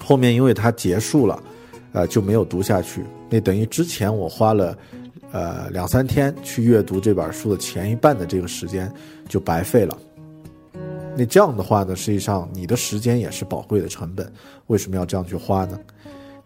[0.04, 1.42] 后面因为它结束了，
[1.94, 3.04] 呃，就没有读下去。
[3.30, 4.78] 那等于之前我花了
[5.32, 8.92] 呃两三天去阅读这本书的前一半的这个时间
[9.30, 9.96] 就白费了。
[11.18, 14.30] 那这样的话呢，实际上你的时间也是宝贵的成本，
[14.68, 15.80] 为什么要这样去花呢？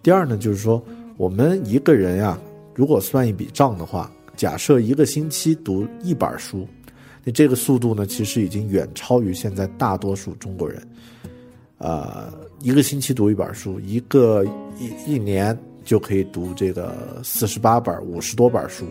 [0.03, 0.79] 第二呢，就是说
[1.17, 2.37] 我们一个人呀，
[2.75, 6.67] 如果算一笔账的话，假设一个星期读一本书，
[7.23, 10.79] 那这个速度呢，其实已经远超于现在大多数中国人。
[11.79, 14.45] 呃，一个星期读一本书，一个
[14.77, 18.85] 一一年就可以读这个四十八本、五十多本书。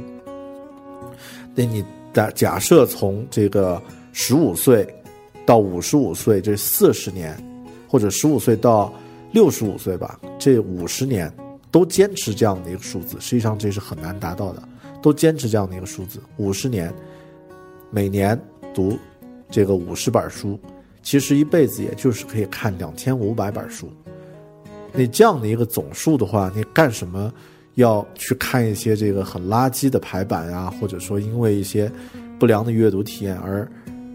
[1.54, 3.80] 那你的假设从这个
[4.12, 4.84] 十五岁。
[5.48, 7.34] 到五十五岁，这四十年，
[7.88, 8.92] 或者十五岁到
[9.32, 11.32] 六十五岁吧，这五十年
[11.70, 14.62] 都坚持这样的一个数字，实际上这是很难达到的。
[15.00, 16.92] 都坚持这样的一个数字，五十年，
[17.90, 18.38] 每年
[18.74, 18.98] 读
[19.48, 20.60] 这个五十本书，
[21.02, 23.90] 其实一辈子也就是可以看两千五百本书。
[24.92, 27.32] 你这样的一个总数的话，你干什么
[27.76, 30.70] 要去看一些这个很垃圾的排版呀？
[30.78, 31.90] 或者说因为一些
[32.38, 33.66] 不良的阅读体验而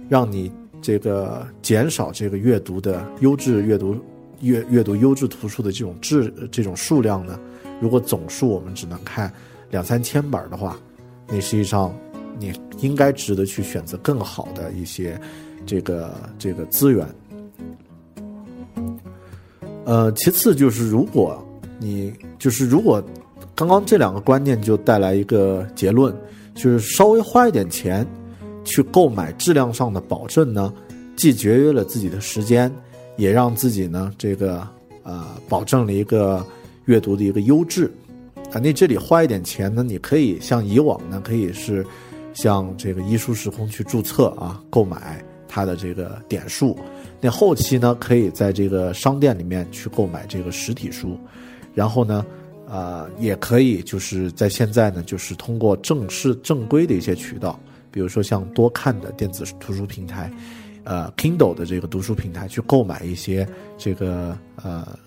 [0.08, 0.52] 让你。
[0.84, 3.96] 这个减少这个阅读的优质阅读
[4.42, 7.40] 阅阅读优质图书的这种质这种数量呢？
[7.80, 9.32] 如果总数我们只能看
[9.72, 10.78] 两三千本的话，
[11.28, 11.96] 那实际上
[12.38, 15.20] 你应该值得去选择更好的一些
[15.66, 17.08] 这个这个资源。
[19.86, 21.42] 呃，其次就是如果
[21.80, 23.02] 你就是如果
[23.56, 26.14] 刚刚这两个观念就带来一个结论，
[26.54, 28.06] 就是稍微花一点钱。
[28.64, 30.74] 去购买质量上的保证呢，
[31.16, 32.72] 既节约了自己的时间，
[33.18, 34.68] 也让自己呢这个
[35.04, 36.46] 呃保证了一个
[36.86, 37.92] 阅读的一个优质
[38.52, 38.60] 啊。
[38.60, 41.86] 那这里花一点钱呢，你可以像以往呢，可以是
[42.34, 46.78] 像这个一书时空去注册啊，购买它的这个点数。
[47.22, 51.18] 那后期呢，可以在这个商店里面去购买这个实体书，
[51.74, 52.26] 然后呢，
[52.68, 57.60] 呃，也可以就是在现在呢，就是通过正式正规的一些渠道。
[57.94, 60.30] 比如说像多看的电子图书平台，
[60.84, 64.98] 呃，Kindle 的这个读书平台去购买一些这个呃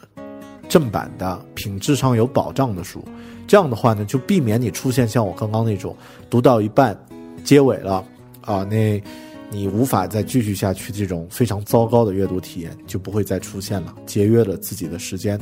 [0.69, 3.05] 正版的、品质上有保障的书，
[3.49, 5.97] 这样的话呢，就避免你出现像我刚刚那种
[6.31, 6.97] 读到一半
[7.43, 8.05] 结尾了
[8.43, 9.03] 啊，那
[9.51, 15.37] 你无法再继续下去这种非常糟糕的阅读体验就不会再出现了，节约了自己的时间。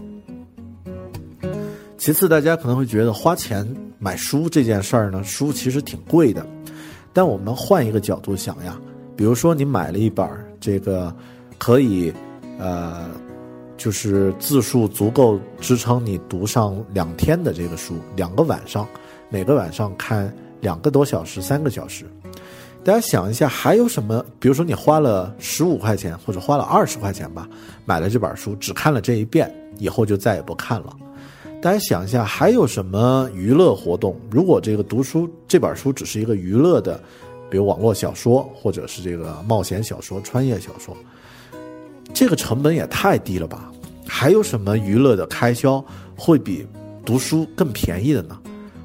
[1.99, 3.67] 其次，大家可能会觉得花钱
[3.99, 6.47] 买书这件事儿呢，书其实挺贵的。
[7.15, 8.77] 但我们换一个角度想呀，
[9.17, 10.29] 比如说你买了一本
[10.61, 11.15] 这个
[11.57, 12.13] 可以，
[12.59, 13.09] 呃，
[13.77, 18.87] 就是字数足够支撑你读上两天的这个书，两个晚上，
[19.31, 22.05] 每个晚上看两个多小时、三个小时。
[22.83, 24.23] 大家想一下，还有什么？
[24.39, 27.49] 比如说你花了十五块钱或者花了二十块钱吧，
[27.87, 30.95] 买了这本书，只看了这一遍，以后就再也不看了。
[31.65, 34.15] 大家想一下，还有什么娱乐活动？
[34.31, 37.03] 如果这个读书这本书只是一个娱乐的，
[37.49, 40.95] 比如网络小说，或者是这个冒险小说、穿越小说，
[42.13, 43.73] 这个成本也太低了吧？
[44.07, 45.83] 还有什么娱乐的开销
[46.15, 46.67] 会比
[47.03, 48.39] 读书更便宜的呢？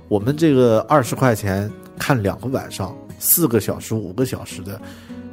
[0.07, 4.79] 我们这个二十块钱看两个晚上、四个小时、五个小时的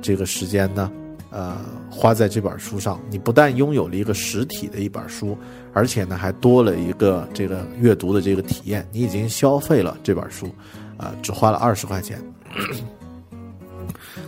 [0.03, 0.91] 这个时间呢？
[1.37, 1.55] 呃，
[1.91, 5.37] 花在这本书上，你不但拥有了一个实体的一本书，
[5.75, 8.89] 而且呢，还多了一个这个阅读的这个体验。
[8.91, 10.49] 你已经消费了这本书，
[10.97, 12.19] 啊，只花了二十块钱。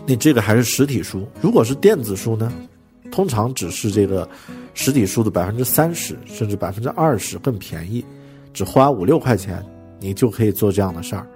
[0.04, 2.52] 你这个还是实体书，如果是电子书呢，
[3.10, 4.28] 通常只是这个
[4.74, 8.04] 实体书的百分之三十，甚至百分之二十更便宜，
[8.52, 9.64] 只花五六块钱，
[9.98, 11.26] 你就可以做这样的事儿。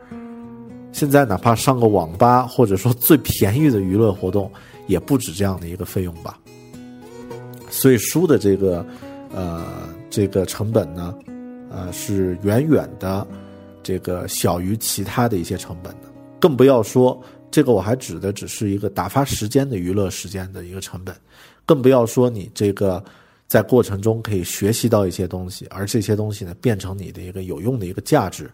[0.92, 4.52] 现在哪怕上个网吧，或者说最便宜的娱乐活动。
[4.86, 6.38] 也不止这样的一个费用吧，
[7.70, 8.84] 所以书的这个，
[9.32, 11.14] 呃，这个成本呢，
[11.70, 13.26] 呃，是远远的
[13.82, 16.08] 这个小于其他的一些成本的，
[16.40, 17.18] 更不要说
[17.50, 21.14] 这个我还指的只是一个打发时间的娱乐时间的一个成本，
[21.64, 23.02] 更不要说你这个
[23.46, 28.50] 在过程中可以学习到一些东西，而这些东西呢变成你的一个有用的一个价值，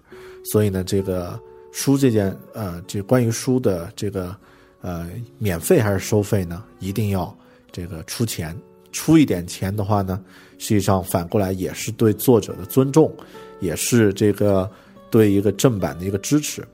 [0.53, 1.41] 所以呢，这个
[1.73, 4.37] 书这件，呃，这关于书的这个。
[4.81, 6.63] 呃，免费还是收费呢？
[6.79, 7.37] 一定要
[7.73, 8.57] 这个出钱，
[8.93, 10.23] 出一点钱的话呢，
[10.57, 13.13] 实际上反过来也是对作者的尊重，
[13.59, 14.71] 也是这个
[15.11, 16.65] 对一个正版的一个支持。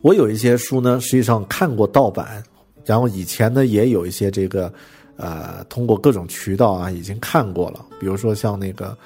[0.00, 2.42] 我有一些书呢，实际上看过盗版，
[2.86, 4.72] 然后以前呢也有一些这个
[5.16, 8.96] 呃，通过各种渠道啊已经看过了，比如说像那个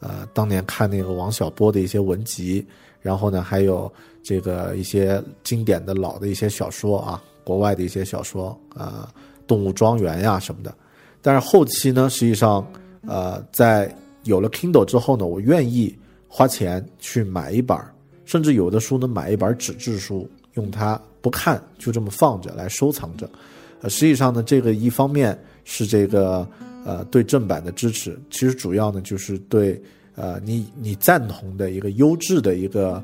[0.00, 2.66] 呃，当年看那个王小波的一些文集。
[3.00, 3.90] 然后呢，还有
[4.22, 9.08] 这个一些经典的老的一些小说啊，国外的一些小说啊，
[9.46, 10.74] 《动物庄园》呀什么的。
[11.22, 12.66] 但是后期呢，实际上，
[13.06, 15.94] 呃，在有了 Kindle 之后呢，我愿意
[16.28, 17.76] 花钱去买一本
[18.24, 23.28] 甚至有的书呢买一本纸质书，用它不看就这么放着来收藏着。
[23.82, 26.46] 呃，实际上呢，这个一方面是这个
[26.84, 29.82] 呃对正版的支持，其实主要呢就是对
[30.20, 33.02] 呃你你赞同的一个优质的一个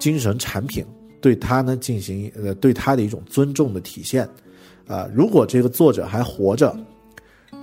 [0.00, 0.84] 精神产品，
[1.20, 4.28] 对它呢进行呃对它的一种尊重的体现。
[4.88, 6.76] 啊，如果这个作者还活着，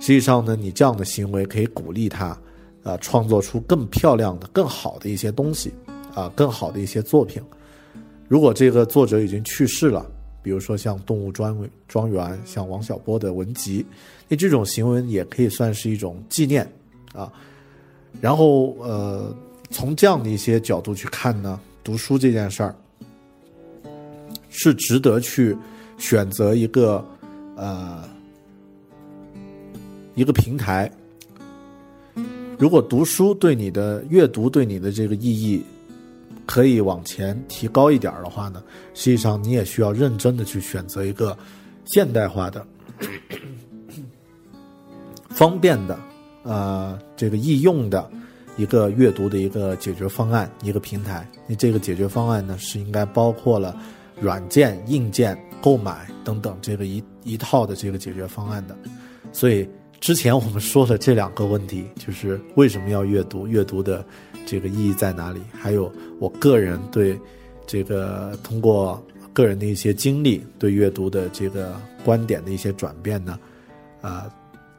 [0.00, 2.38] 实际上呢，你这样的行为可以鼓励他，
[2.82, 5.72] 啊，创作出更漂亮的、更好的一些东西，
[6.14, 7.42] 啊，更好的一些作品。
[8.28, 10.04] 如果这个作者已经去世了，
[10.42, 13.84] 比如说像《动物庄庄园》、像王小波的文集，
[14.28, 16.70] 那这种行为也可以算是一种纪念，
[17.14, 17.32] 啊。
[18.20, 19.34] 然后，呃，
[19.70, 22.74] 从这样的一些角度去看呢，读书这件事儿
[24.50, 25.56] 是值得去
[25.98, 27.04] 选择一个。
[27.56, 28.02] 呃，
[30.16, 30.90] 一个平台，
[32.58, 35.62] 如果读书对你的阅读对你的这个意义
[36.46, 38.60] 可以往前提高一点的话呢，
[38.92, 41.38] 实际上你也需要认真的去选择一个
[41.84, 42.66] 现代化的、
[45.28, 45.96] 方便的、
[46.44, 48.08] 呃，这个易用的
[48.56, 51.28] 一个阅读的一个解决方案，一个平台。
[51.48, 53.76] 你这个解决方案呢，是应该包括了
[54.20, 55.36] 软件、硬件。
[55.62, 58.76] 购买等等，这个一一套的这个解决方案的，
[59.32, 59.66] 所以
[59.98, 64.04] 之前我们说的这两个问题，就是为什么要阅读，阅读的
[64.44, 65.40] 这个意义在哪里？
[65.58, 67.18] 还有我个人对
[67.66, 69.02] 这个通过
[69.32, 73.38] 个人的一些经历，对阅读的这个观点的一些转变呢？
[74.02, 74.30] 啊，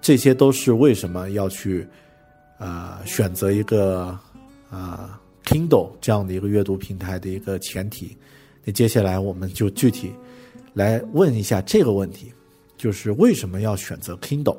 [0.05, 1.87] 这些都是为什么要去
[2.59, 4.15] 啊选择一个
[4.69, 8.15] 啊 Kindle 这样的一个阅读平台的一个前提。
[8.63, 10.13] 那接下来我们就具体。
[10.75, 12.31] 来问一下这个问题，
[12.77, 14.57] 就是为什么要选择 Kindle？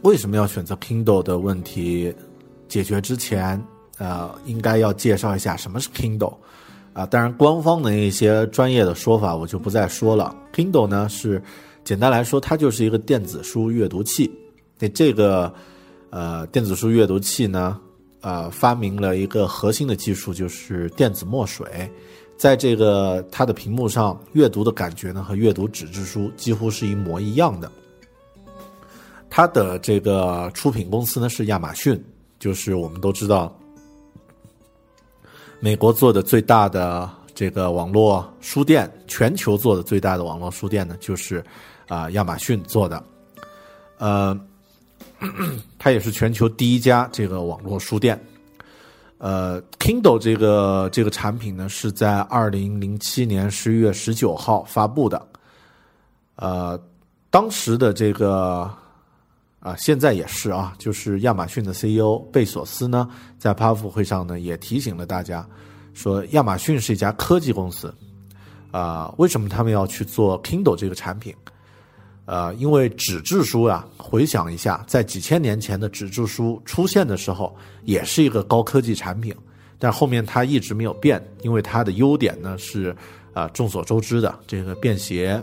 [0.00, 2.14] 为什么要选择 Kindle 的问题
[2.76, 3.58] 解决之前，
[3.96, 6.36] 呃，应该要介绍一下什么是 Kindle
[6.92, 7.06] 啊？
[7.06, 10.36] 当然，官方的一些专业的说法我就不再说了。
[10.52, 11.42] Kindle 呢是。
[11.88, 14.28] 简单来说，它就是一个电子书阅读器。
[14.76, 15.54] 那这个，
[16.10, 17.80] 呃，电子书阅读器呢，
[18.22, 21.88] 呃，发明了一个核心的技术，就是电子墨水。
[22.36, 27.70] 在这个它的屏幕上，阅读的感觉呢，和阅读纸质书几乎是一模一样的。
[29.30, 32.04] 它的这个出品公司呢是亚马逊，
[32.38, 33.56] 就是我们都知道，
[35.60, 41.44] 美国做的最大的这个网络书店，全球做的最大的网络书店呢，就是。
[41.88, 43.00] 啊，亚马逊做的，
[43.98, 44.36] 呃，
[45.78, 48.20] 它也是全球第一家这个网络书店。
[49.18, 55.28] 呃，Kindle 这个这个产品呢，是在二零零七年十一月十九号发布的。
[56.34, 56.76] 呃，
[57.30, 58.68] 当时的这个
[59.66, 65.44] 啊，现在也是啊，就是亚马逊的 CEO 贝索斯呢，在发布会上呢，也提醒了大家，
[65.92, 67.92] 说亚马逊是一家科技公司。
[68.70, 71.34] 啊，为什么他们要去做 Kindle 这个产品？
[72.26, 77.52] 呃，因为纸质书啊，回想一下，在几千年前的纸质书出现的时候，
[77.82, 79.34] 也是一个高科技产品，
[79.80, 82.94] 但后面它一直没有变，因为它的优点呢是
[83.32, 85.42] 啊众所周知的，这个便携，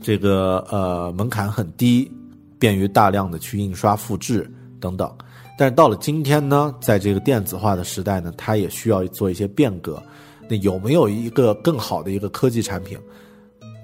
[0.00, 2.10] 这个呃门槛很低，
[2.58, 5.10] 便于大量的去印刷复制等等。
[5.58, 10.02] 但是到了今天呢，在这个电子化的时代呢，它也需要做一些变革。
[10.48, 12.98] 那有没有一个更好的一个科技产品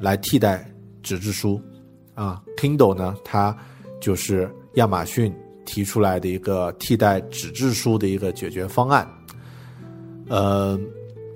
[0.00, 0.68] 来替代
[1.02, 1.60] 纸质书
[2.14, 3.14] 啊？Kindle 呢？
[3.22, 3.56] 它
[4.00, 5.32] 就是亚马逊
[5.64, 9.06] 提出来的一个替代纸质书的一个解决方案。
[10.28, 10.80] 呃，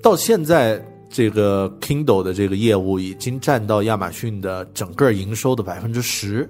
[0.02, 6.48] 到现在这个 Kindle 的这个业务已经占到亚马逊的整个营收的百分之十，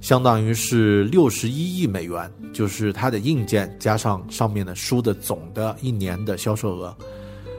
[0.00, 6.96] 相当于是六十一亿美元，就是它的硬件加上上面的书的总的一年的销售额。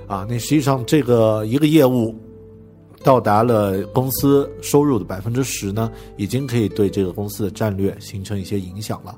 [0.07, 2.15] 啊，那实际上这个一个业务
[3.03, 9.13] 到达了公司收入的百分之十呢，已经可以对这个公司的战略形成一些影响了。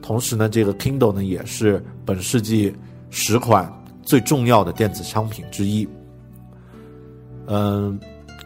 [0.00, 2.72] 同时呢，这个 Kindle 呢也是本世纪
[3.10, 3.68] 十款
[4.04, 5.88] 最重要的电子商品之一。
[7.48, 7.98] 嗯，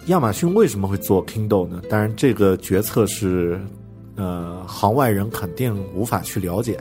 [0.07, 1.82] 亚马逊为什么会做 Kindle 呢？
[1.90, 3.61] 当然，这个决策是
[4.16, 6.78] 呃行外人肯定无法去了解，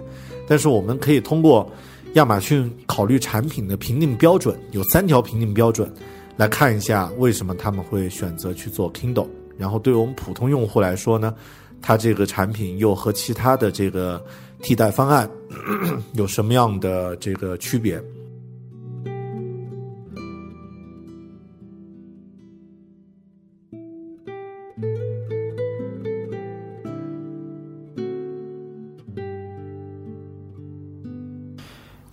[0.48, 1.70] 但是我们可以通过。
[2.16, 5.90] 亚马逊考虑产品的评定标准有三条评定标准，
[6.36, 9.30] 来看一下为什么他们会选择去做 Kindle。
[9.58, 11.34] 然后对我们普通用户来说呢，
[11.82, 14.22] 它这个产品又和其他的这个
[14.62, 15.30] 替代方案
[16.12, 17.98] 有什么样的这个区别？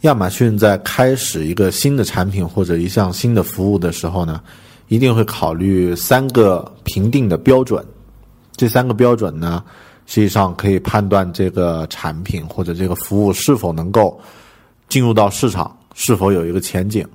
[0.03, 4.40] 亚马逊在开始一个新的产品或者一项新的服务的时候呢，
[4.86, 7.84] 一定会考虑三个评定的标准。
[8.57, 9.64] 这三个标准呢，
[10.07, 14.20] 实际上可以判断这个产品或者这个服务是否能够
[14.88, 17.07] 进入到市场，是否有一个前景。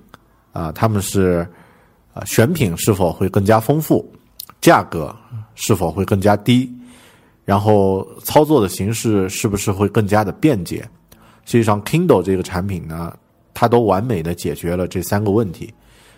[0.51, 1.47] 啊，他们是
[2.13, 4.05] 啊，选品是否会更加丰富，
[4.61, 5.15] 价格
[5.55, 6.69] 是否会更加低，
[7.45, 10.87] 然后操作的形式是不是会更加的便捷。
[11.45, 13.13] 实际上，Kindle 这个产品呢，
[13.53, 15.73] 它都完美的解决了这三个问题。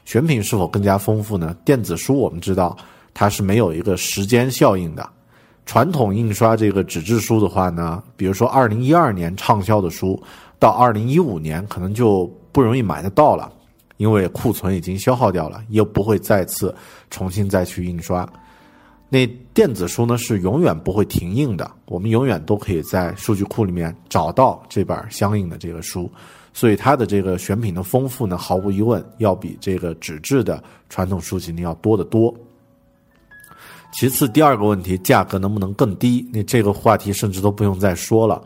[0.05, 1.55] 选品是否更加丰富呢？
[1.65, 2.78] 电子书我们知道
[3.13, 5.09] 它是没有一个时间效应的。
[5.65, 10.21] 传统印刷这个纸质书的话呢，比如说二零一二年畅销的书，
[10.59, 13.51] 到二零一五年可能就不容易买得到了，
[13.97, 16.73] 因为库存已经消耗掉了，又不会再次
[17.09, 18.32] 重新再去印刷。
[19.08, 26.12] 那电子书呢是永远不会停印的，我们永远都可以在数据库里面找到这本相应的这个书，
[26.53, 32.34] 所以它的这个选品的丰富呢，毫无疑问要比这个纸质的传统书籍呢要多得多。
[33.93, 36.28] 其次，第二个问题，价格能不能更低？
[36.34, 38.43] 那这个话题甚至都不用再说了。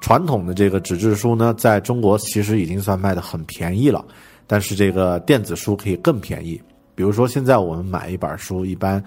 [0.00, 4.04] 传统的这个纸质书呢，在中国其实已经算卖的很便宜了，
[4.46, 6.60] 但是这个电子书可以更便宜。
[6.94, 9.02] 比如说，现在我们买一本书，一般。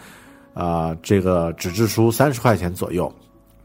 [0.56, 3.14] 啊，这个纸质书三十块钱左右，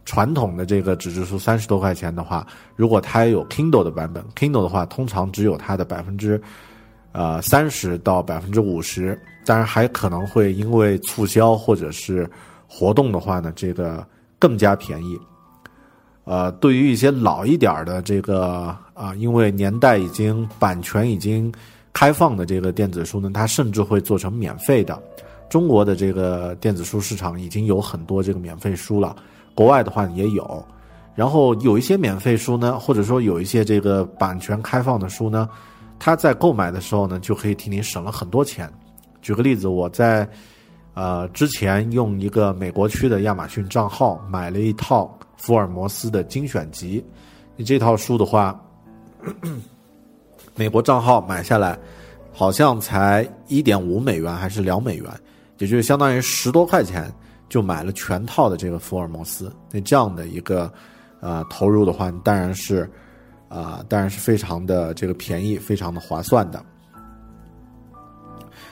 [0.05, 6.43] 传统的这个纸质书三十多块钱的话，如果它有 Kindle 的版本，Kindle 的话通常只有它的百分之，
[7.13, 9.17] 呃三十到百分之五十，
[9.47, 12.29] 当然还可能会因为促销或者是
[12.67, 14.05] 活动的话呢，这个
[14.37, 15.17] 更加便宜。
[16.25, 21.53] 呃，对于一些老一点的这个啊，因为年代已经版权已经
[21.93, 25.01] 开放的这个电子书呢，它甚至会做成免费的。
[25.51, 29.15] 中国的这个电子书市场已经有很多这个免费书了，
[29.53, 30.65] 国外的话也有，
[31.17, 35.49] 然后有一些免费书呢，或者说有一些这个版权开放的书呢，
[35.99, 38.73] 它在购买的时候呢，就可以替你省了很多钱。
[39.21, 40.27] 举个例子，我在
[40.95, 47.05] 呃之前用一个美国区的亚马逊账号买了一套福尔摩斯的精选集，
[47.57, 48.59] 你这套书的话，
[50.55, 51.77] 美国账号买下来
[52.33, 55.07] 好像才一点五美元还是两美元。
[55.61, 57.13] 也就相当于十多块钱
[57.51, 60.73] 就买了全套的这个福尔摩斯，那这样的一个
[61.21, 62.91] 呃投入的话，当然是
[63.49, 66.65] 啊，当然是非常的这个便宜，非常的划算的。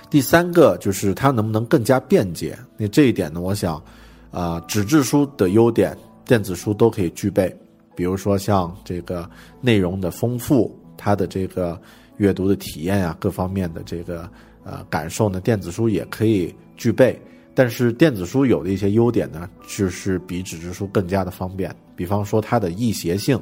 [0.09, 2.59] 第三个就是它能不能更加便捷？
[2.78, 3.82] 那这一点呢，我想
[4.30, 7.55] 啊，纸质书的优点，电子书都可以具备。
[7.95, 9.28] 比如说像这个
[9.61, 11.78] 内容的丰富，它的这个
[12.16, 14.26] 阅读的体验啊，各方面的这个
[14.64, 16.57] 呃感受呢，电子书也可以。
[16.79, 17.20] 具备，
[17.55, 21.74] 但是电子书有的一些优点呢，就是比纸质书更加的方便。
[21.97, 23.39] 比方说它的易携性，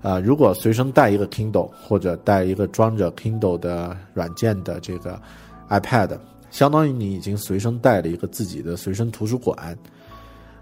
[0.00, 5.20] 啊，如果随身带一个 Kindle 或者带一个装着 Kindle 的软件的这个
[5.68, 6.18] iPad，
[6.50, 9.76] 相当于你已经随身带了一个自己的随身图书馆，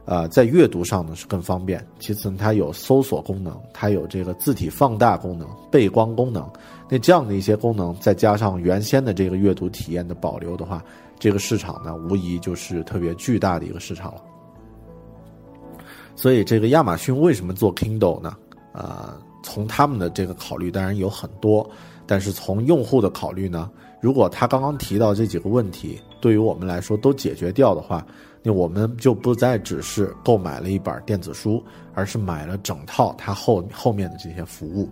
[0.05, 1.87] 啊，在阅读上呢是更方便。
[2.01, 6.45] 其次，它有搜索功能，它有这个字体放大功能、背光功能，
[6.91, 10.83] 那这样的一些功能，再加上原先的这个阅读体验的保留的话。
[11.19, 14.23] 这个市场呢，无疑就是特别巨大的一个市场了。
[16.14, 18.37] 所以，这个亚马逊为什么做 Kindle 呢？
[18.73, 21.69] 啊，从他们的这个考虑，当然有很多，
[22.07, 28.05] 但是从用户的考虑呢，如果他刚刚提到这几个问题，对于我们来说都解决掉的话，
[28.43, 31.62] 那我们就不再只是购买了一本电子书，
[31.95, 34.89] 而是买了整套它后后面的这些服务。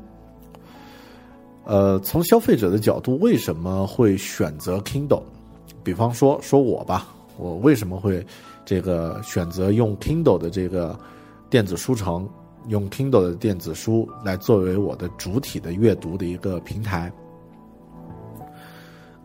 [1.64, 5.22] 呃，从消费者的角度，为什么会选择 Kindle？
[5.86, 7.06] 比方说说我吧，
[7.38, 8.26] 我为什么会
[8.64, 10.98] 这个选择用 Kindle 的这个
[11.48, 12.28] 电子书城，
[12.66, 17.12] 用 Kindle 的电子书来作为我的主体的阅读的一个平台？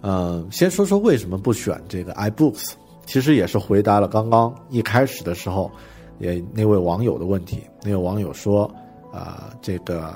[0.02, 2.74] 嗯，先说说为什么不选这个 iBooks，
[3.08, 5.72] 其实也是回答了刚刚一开始的时候，
[6.20, 7.64] 也那位网友的问题。
[7.82, 8.72] 那位网友说，
[9.12, 10.14] 啊，这个。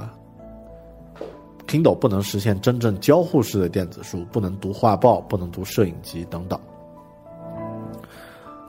[1.68, 6.60] Kindle 不能实现真正交互式的电子书，不能读画报，不能读摄影集等等。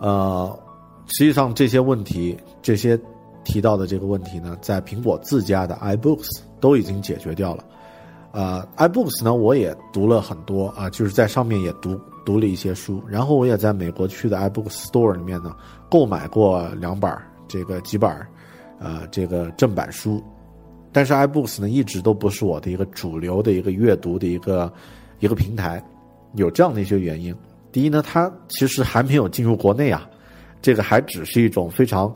[0.01, 0.59] 呃，
[1.07, 2.99] 实际上这些问题，这些
[3.45, 7.65] 提到的这个问题呢，在苹果自家的 iBooks 都已经解决掉了。
[8.33, 15.55] 呃，iBooks 呢，我也读了很多啊，就是在上面也读读了一些书，然后我也在美国区的 iBooks Store 里面呢
[15.91, 17.11] 购买过两本
[17.49, 18.11] 这个几本
[18.79, 20.23] 呃，这个正版书。
[20.97, 24.73] 但是 iBooks 呢，一直都不是我的一个主流的一个阅读的一个
[25.19, 25.85] 一个平台，
[26.37, 27.37] 有这样的一些原因。
[27.71, 30.09] 第一呢，它其实还没有进入国内啊，
[30.63, 32.11] 这个还只是一种非常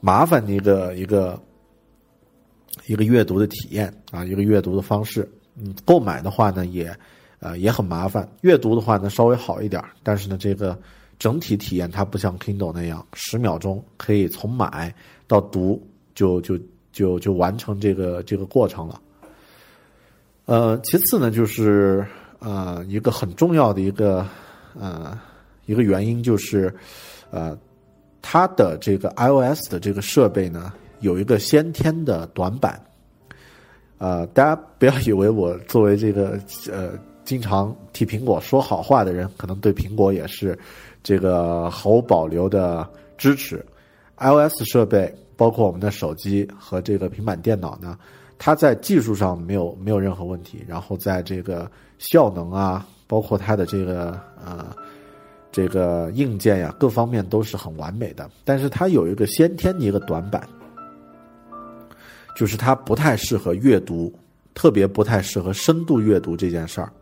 [0.00, 1.38] 麻烦的一个一个
[2.86, 5.30] 一个阅读的体验啊，一个阅读的方式。
[5.52, 6.90] 你购买的话呢，也
[7.40, 8.26] 呃也很麻烦。
[8.40, 10.74] 阅读的话呢，稍微好一点，但是呢，这个
[11.18, 14.94] 整体体验它不像 Kindle 那样，十秒钟可以从买
[15.26, 16.58] 到读就就
[16.96, 18.98] 就就完成这个这个过程了。
[20.46, 22.06] 呃，其次呢，就是
[22.38, 24.26] 呃一个很重要的一个
[24.72, 25.18] 呃
[25.66, 26.74] 一个原因就是，
[27.30, 27.54] 呃，
[28.22, 32.82] 它的这个 iOS 的这个设备呢有一个先天的短板。
[33.98, 36.40] 呃，大家不要以为我作为这个
[36.72, 36.92] 呃
[37.26, 40.58] 经常替苹果说好话的人，可能对苹果也是
[41.02, 42.88] 这个毫无保留的
[43.18, 43.62] 支持。
[44.16, 47.98] iOS 设备包括我们的手机和这个平板电脑呢，
[48.38, 54.66] 它在技术上没有没有任何问题，然后在这个效能啊，包括它的这个呃
[55.52, 58.30] 这个硬件呀，各方面都是很完美的。
[58.44, 60.46] 但是它有一个先天的一个短板。
[62.38, 64.12] 就是它不太适合阅读，
[64.52, 66.92] 特别不太适合深度阅读这件事儿。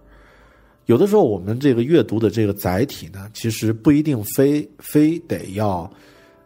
[0.87, 5.91] 有的时候，我们这个阅读的这个载体呢，其实不一定非非得要，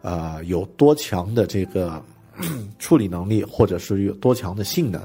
[0.01, 2.03] 呃，有多强的这个
[2.79, 5.01] 处理能力，或者是有多强的性能。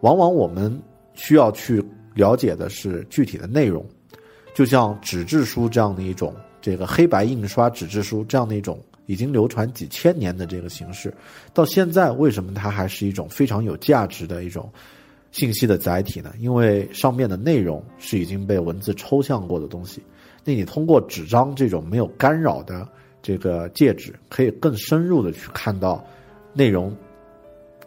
[0.00, 0.80] 往往我们
[1.14, 3.84] 需要去了解的是具体的内容，
[4.54, 8.78] 就像纸质书这样的一种，这个黑白印刷纸质书这样的一种。
[9.06, 11.10] 已经流传几千年的这个形式，
[11.54, 14.70] 到现在为什么它还是一种非常有价值的一种
[15.32, 16.30] 信息的载体呢？
[16.38, 20.02] 因为上面的内容是已经被文字抽象过的东西，
[20.44, 22.86] 那你通过纸张这种没有干扰的
[23.22, 26.04] 这个戒指，可以更深入的去看到
[26.52, 26.96] 内容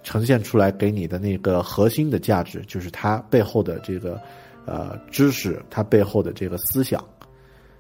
[0.04, 4.20] 呈现出来给你的那个核心的价值，就是它背后的这个
[4.66, 7.04] 呃知识，它背后的这个思想。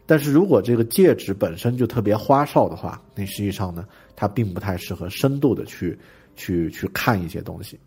[0.06, 3.86] 但是如果这个戒指本身就特别花哨的话，那实际上呢，
[4.16, 5.97] 它并不太适合深度的去
[6.36, 7.80] 去去看一些东西，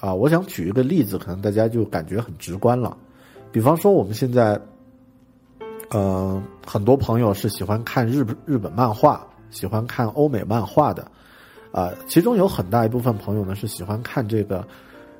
[0.00, 2.96] 啊，我想举一个例子，可能大家就感觉很直观了。
[3.52, 4.58] 比方说我们现在，
[5.90, 11.10] 呃，很多朋友是喜欢看日日本漫画，喜欢看欧美漫画的，
[11.72, 14.66] 啊，其中有很大一部分朋友呢是喜欢看这个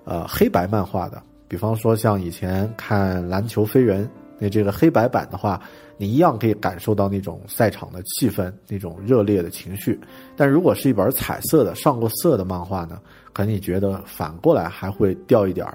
[0.04, 4.08] 呃黑白漫画的，比方说像以前看篮球飞人。
[4.38, 5.58] 那这个黑白版的话，
[5.96, 9.98] 你一样可以感受到那种赛场的气氛，那种热烈的情绪。
[10.36, 13.00] 但如果是一本彩色的、上过色的漫画呢，
[13.32, 15.66] 可能你觉得反过来还会掉一点，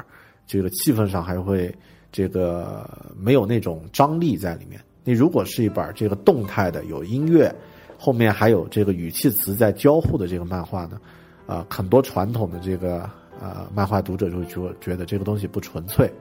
[0.45, 1.75] 这个气氛上还会
[2.11, 4.79] 这个没有那种张力在里面。
[5.03, 7.53] 你如果是一本这个动态的、有音乐，
[7.97, 10.99] 后面还有这个语气词在交互的这个漫画呢，
[11.47, 13.09] 啊，很多传统的这个
[13.39, 16.11] 呃漫画读者就会觉觉得这个东西不纯粹。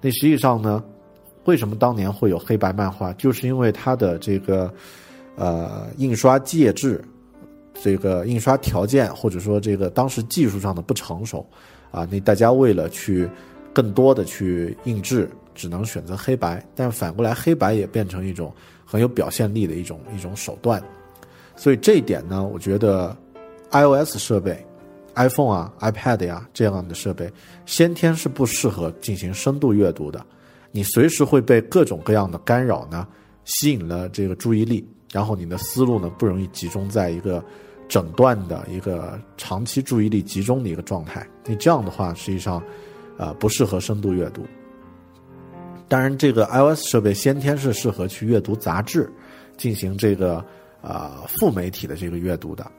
[0.00, 0.82] 那实际上呢？
[1.46, 3.12] 为什么当年会有黑白漫画？
[3.12, 4.72] 就是因为它的这个，
[5.36, 7.04] 呃，印刷介质，
[7.74, 11.46] 这个印刷条件，或者说这个当时技术上的不成熟，
[11.90, 13.28] 啊，那大家为了去
[13.74, 16.64] 更多的去印制，只能选择黑白。
[16.74, 18.54] 但反过来，黑白也变成一种
[18.84, 20.82] 很有表现力的一种一种手段。
[21.56, 23.16] 所以这一点呢，我觉得
[23.70, 24.64] iOS 设备
[25.14, 27.30] ，iPhone 啊、iPad 呀这样的设备，
[27.66, 30.24] 先天是不适合进行深度阅读的。
[30.70, 33.06] 你随时会被各种各样的干扰呢
[33.44, 37.44] 吸引了这个注意力，然后你的思路呢不容易集中在一个
[37.88, 41.24] 整段的一个长期注意力集中的一个状态。
[41.46, 42.60] 你这样的话，实际上，
[43.16, 44.46] 呃，不适合深度阅读。
[45.88, 49.10] 当然，这个 iOS 设备先天是适合去阅读杂志，
[49.56, 50.44] 进行这个
[50.80, 52.70] 啊副媒体的这个阅读的，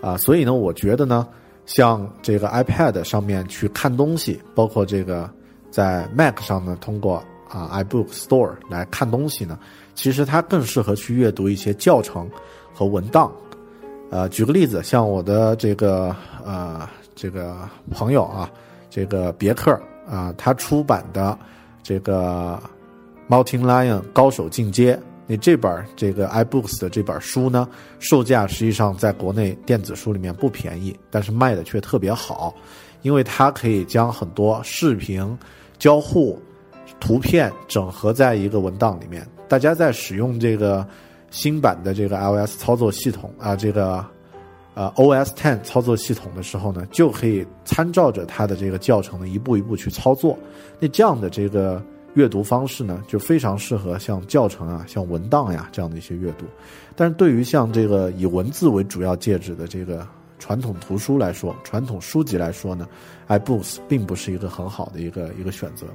[0.00, 1.26] 啊，所以呢，我觉得呢，
[1.66, 5.30] 像这个 iPad 上面去看东西，包括这个。
[5.72, 7.16] 在 Mac 上呢，通过
[7.48, 9.58] 啊 iBook Store 来看东西呢，
[9.94, 12.30] 其实它更适合去阅读一些教程
[12.74, 13.32] 和文档。
[14.10, 16.14] 呃，举个例子，像我的这个
[16.44, 18.50] 呃这个朋友啊，
[18.94, 19.72] 这个别克
[20.06, 21.38] 啊，他出版的
[21.82, 22.62] 这个
[23.26, 27.66] Mountain Lion 高手进阶，那这本这个 iBooks 的这本书呢，
[27.98, 32.54] 售价实际上在国内电子书里面不便宜，但是卖的却特别好，
[33.00, 35.38] 因为它可以将很多视频。
[35.78, 36.40] 交互
[37.00, 40.86] 图片整合在一个文档里面，大家在使用这个
[41.32, 44.04] 新版的这个 iOS 操作系统啊，这个
[44.74, 50.38] 呃 OS Ten 操作系统的时候呢，就可以参照着它的这个教程呢，一步一步去操作。
[50.78, 51.82] 那这样的这个
[52.14, 56.46] 阅读方式呢，就非常适合像教程啊、像文档呀这样的一些阅读。
[56.94, 60.06] 但是对于像这个以文字为主要介质的这个。
[60.38, 62.88] 传统图书来说，传统书籍来说呢
[63.28, 65.86] ，iBooks 并不是一个很好的一个一个选择。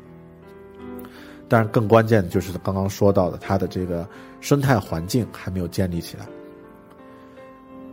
[1.50, 4.08] 但是更关键的就是刚刚说到的，它的这个
[4.40, 6.26] 生态环境还没有建立起来。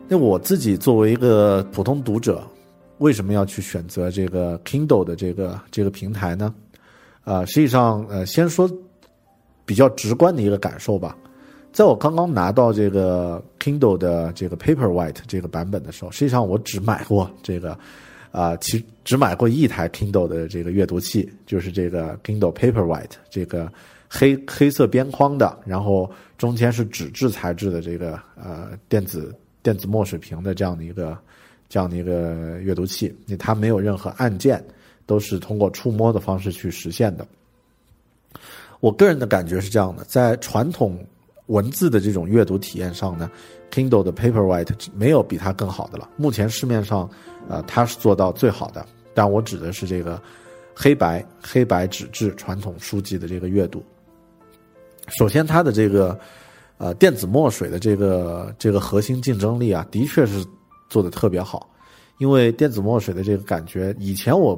[0.07, 2.43] 那我自己作为一个普通读者，
[2.99, 6.55] 为什么要去选择这个 Kindle 的这个这个平台呢？
[7.25, 8.71] 呃，实际上呃，先说
[9.65, 11.17] 比较直观的一个感受吧。
[11.73, 17.77] 在我刚刚拿到这个 Kindle 的这个 Paperwhite 这个版本的时候，实际上我只买过这个，
[18.31, 23.73] 啊，其只买过一台 Kindle 的这个阅读器，就是这个 Kindle Paperwhite 这个
[24.09, 29.35] 黑黑色边框的，然后中间是纸质材质的这个呃电子
[29.65, 31.19] 电子墨水屏的这样的一个
[31.69, 34.65] 这样的一个阅读器，那它没有任何按键，
[35.07, 37.27] 都是通过触摸的方式去实现的。
[38.79, 41.05] 我个人的感觉是这样的，在传统。
[41.49, 43.31] 文字的这种阅读体验上呢
[43.71, 46.09] ，Kindle 的 Paperwhite 没有比它更好的了。
[46.17, 47.07] 目前市面上，
[47.51, 48.87] 呃，它是做到最好的。
[49.13, 50.19] 但我指的是这个
[50.75, 53.85] 黑白黑白纸质传统书籍的这个阅读。
[55.19, 56.19] 首先，它的这个
[56.79, 60.45] 呃电子墨水的这个这个核心竞争力啊，的确是
[60.89, 61.71] 做的特别好。
[62.19, 64.57] 因为电子墨水的这个感觉，以前我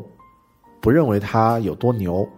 [0.80, 2.28] 不认为它有多牛，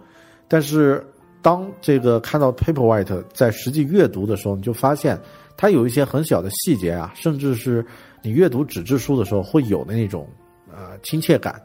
[0.46, 1.04] 但是。
[1.40, 5.16] 当这个看到 Paperwhite 在实际阅读的时候，你就发现
[5.56, 7.82] 它有一些很小的细节啊，甚至是
[8.22, 10.28] 你阅读纸质书的时候会有的那种
[10.68, 11.62] 呃亲切感，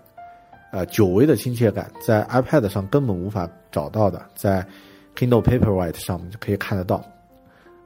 [0.71, 4.63] 呃久违的亲切感，在 iPad 上根本无法找到的，在
[5.15, 7.03] Kindle Paperwhite 上面就可以看得到。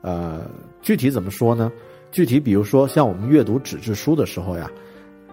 [0.02, 0.42] 呃，
[0.82, 1.72] 具体怎么说呢？
[2.12, 4.72] 具体比如说像我们阅读纸质书的时候呀，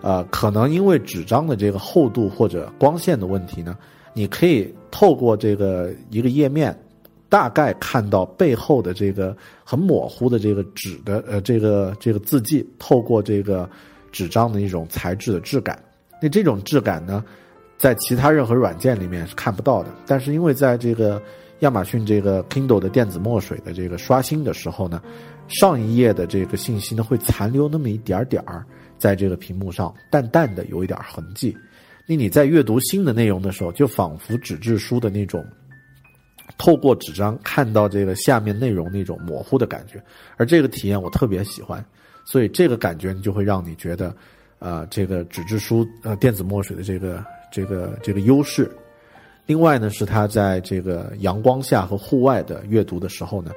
[0.02, 3.76] 呃，可能因为纸张的这个厚度或者光线的问题呢。
[4.16, 6.72] 你可以透过这个一个页面，
[7.28, 13.68] 大概看到背后的这个很模糊的这个纸的呃这个这个字迹，透过这个
[14.12, 15.76] 纸张的一种材质的质感。
[16.22, 17.24] 那这种质感呢，
[17.76, 19.88] 在其他任何软件里面是看不到的。
[20.06, 21.20] 但是因为在这个
[21.64, 25.02] 亚马逊这个 Kindle 的电子墨水的这个刷新的时候呢，
[25.48, 28.64] 上一页的这个信息呢会残留那么一点点儿
[28.98, 31.56] 在这个屏幕上，淡淡的有一点痕迹。
[32.06, 35.42] 那你在阅读新的内容的时候，就仿佛纸质书的那种，
[36.58, 40.02] 透过纸张看到这个下面内容那种模糊的感觉，
[40.36, 41.82] 而这个体验我特别喜欢，
[42.26, 44.14] 所以这个感觉就会让你觉得，
[44.58, 48.70] 啊，这个纸质书呃电子墨水的这个这个这个优势。
[49.46, 53.50] 另外呢，是它在这个阳光下和户外的阅读的时候呢，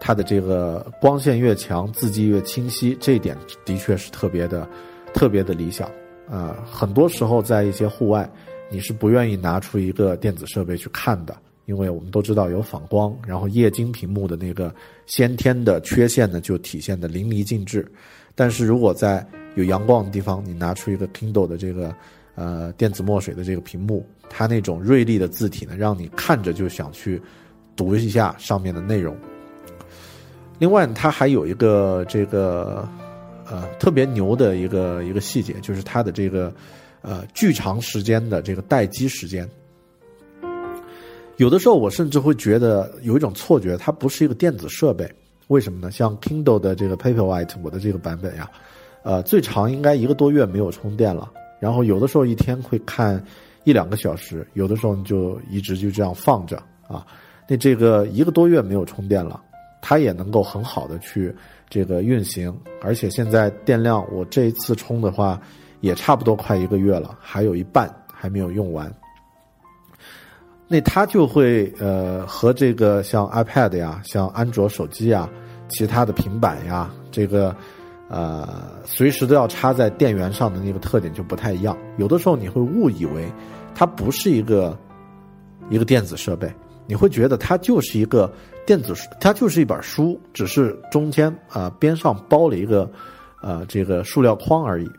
[0.00, 4.66] 它的这个光线越强，字迹越清晰，这一点的确是特别的
[5.12, 5.90] 特别的理想。
[6.30, 8.28] 啊，很多时候在一些户外，
[8.70, 11.36] 你是不愿意拿出一个电子设备去看的，
[11.66, 14.74] 因为我们都知道有反光，然后液晶屏幕的那个
[15.04, 17.86] 先天的缺陷呢，就体现的淋漓尽致。
[18.34, 19.24] 但是如果在
[19.54, 21.94] 有阳光的地方，你拿出一个 Kindle 的这个
[22.34, 27.20] 呃电子墨水的这个屏幕，它那种锐利的字体呢，让你看着就想去
[27.74, 29.16] 读一下上面的内容。
[30.58, 32.88] 另外，它还有一个这个。
[33.46, 36.50] 呃，特别牛的一个一个细节就是它的这个，
[37.02, 39.46] 呃，巨长时间的这个待机时间。
[41.36, 45.06] 有的时候我甚至会觉得有一种错觉，它不是一个电子设备。
[45.48, 45.90] 为什么呢？
[45.90, 48.50] 像 Kindle 的这个 Paperwhite，我的这个版本呀，
[49.02, 51.30] 呃，最长应该一个多月没有充电了。
[51.64, 53.24] 然后有的时候一天会看
[53.64, 57.06] 一两个小时，有的时候你就一直就这样放着啊。
[57.48, 59.40] 那这个一个多月没有充电了，
[59.80, 61.34] 它也能够很好的去。
[61.70, 65.40] 这个运行，而且现在电量，我这一次充的话，
[65.80, 68.92] 也差不多快一个月了，还有一半还没有用完。
[70.68, 75.28] 那它就会呃和这个像 iPad 呀、像安卓手机呀、
[75.68, 77.56] 其他的平板呀，这个
[78.14, 78.48] 呃
[78.84, 81.76] 随时都要插在电源上的那个特点就不太一样。
[81.98, 83.28] 有的时候你会误以为
[83.74, 84.78] 它不是一个
[85.68, 86.52] 一个电子设备，
[86.86, 88.32] 你会觉得它就是一个。
[88.66, 92.90] 电子书它就是一本书，只是中间啊边上包了一个，
[93.42, 94.90] 呃这个塑料框而已。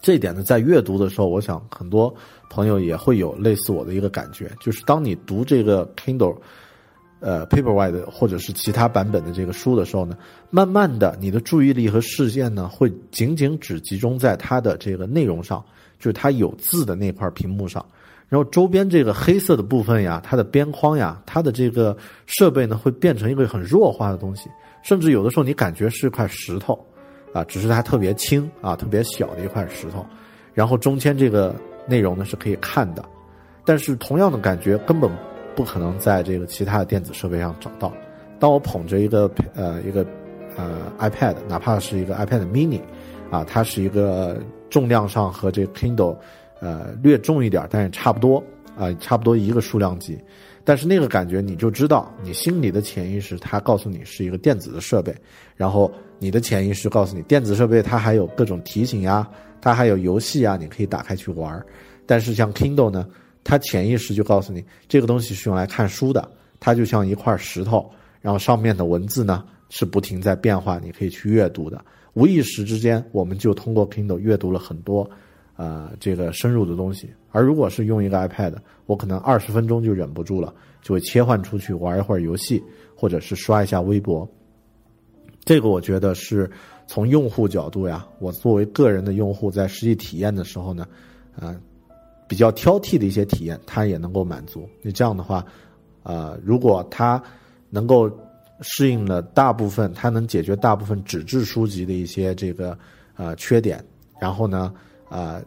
[0.00, 2.14] 这一点呢，在阅读的时候，我想很多
[2.48, 6.38] 朋友也会有类似我的一个感觉，就是当你读这个 Kindle，
[7.22, 10.14] 呃 Paperwhite 或者是其他版本的这个书的时候呢，
[10.50, 15.64] 慢慢的你的注意力和视线呢，会仅仅只集中在它的这个内容上，
[15.98, 17.82] 就是它有字的那块屏幕上。
[18.28, 21.96] 然后周边这个黑色的部分呀，它的边框呀，它的这个
[22.26, 24.48] 设备呢，会变成一个很弱化的东西，
[24.82, 26.78] 甚至有的时候你感觉是块石头，
[27.32, 30.04] 啊，只是它特别轻啊，特别小的一块石头。
[30.54, 31.54] 然后中间这个
[31.86, 33.04] 内容呢是可以看的，
[33.66, 35.10] 但是同样的感觉根本
[35.54, 37.92] 不可能在这个其他的电子设备上找到。
[38.38, 40.06] 当我捧着一个呃一个
[40.56, 42.80] 呃 iPad，哪怕是一个 iPad Mini，
[43.30, 44.40] 啊，它是一个
[44.70, 46.16] 重量上和这 Kindle。
[46.64, 48.40] 呃，略重一点，但是差不多
[48.78, 50.16] 啊，差不多一个数量级，
[50.62, 55.12] 但是那个感觉你就知道，你心里的潜意识它告诉你是一个电子的设备，
[55.56, 55.90] 然后
[56.20, 59.28] 你的潜意识告诉你，电子设备它还有各种提醒呀，
[59.60, 61.60] 它还有游戏啊，你可以打开去玩
[62.06, 63.08] 但是像 Kindle 呢，
[63.44, 66.30] 它潜意识就告诉你，这个东西是用来看书的，
[66.60, 67.90] 它就像一块石头，
[68.20, 71.84] 然后上面的文字呢是不停在变化，你可以去阅读的。
[72.14, 75.08] 无意识之间，我们就通过 Kindle 阅读了很多，
[75.56, 77.10] 呃，这个深入的东西。
[77.30, 82.62] 而如果是用一个 iPad，我可能二十分钟就忍不住了，就会切换出去玩一会儿游戏，
[82.94, 84.28] 或者是刷一下微博。
[85.44, 86.48] 这个我觉得是
[86.86, 90.86] 从用户角度呀，我作为个人的用户，在实际体验的时候呢，
[91.34, 91.58] 呃，
[92.32, 94.66] 比较挑剔的一些体验，他也能够满足。
[94.80, 95.44] 那这样的话，
[96.02, 97.22] 呃，如果他
[97.68, 98.10] 能够
[98.62, 102.78] 适应了大部分，他能解决大部分纸质书籍的一些这个
[103.16, 103.84] 呃缺点，
[104.18, 104.72] 然后呢，
[105.10, 105.42] 呃，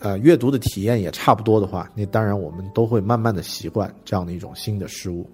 [0.00, 5.30] 呃，阅读的体验也差不多的话，那当然我们都会慢慢的习惯这样的一种新的事物。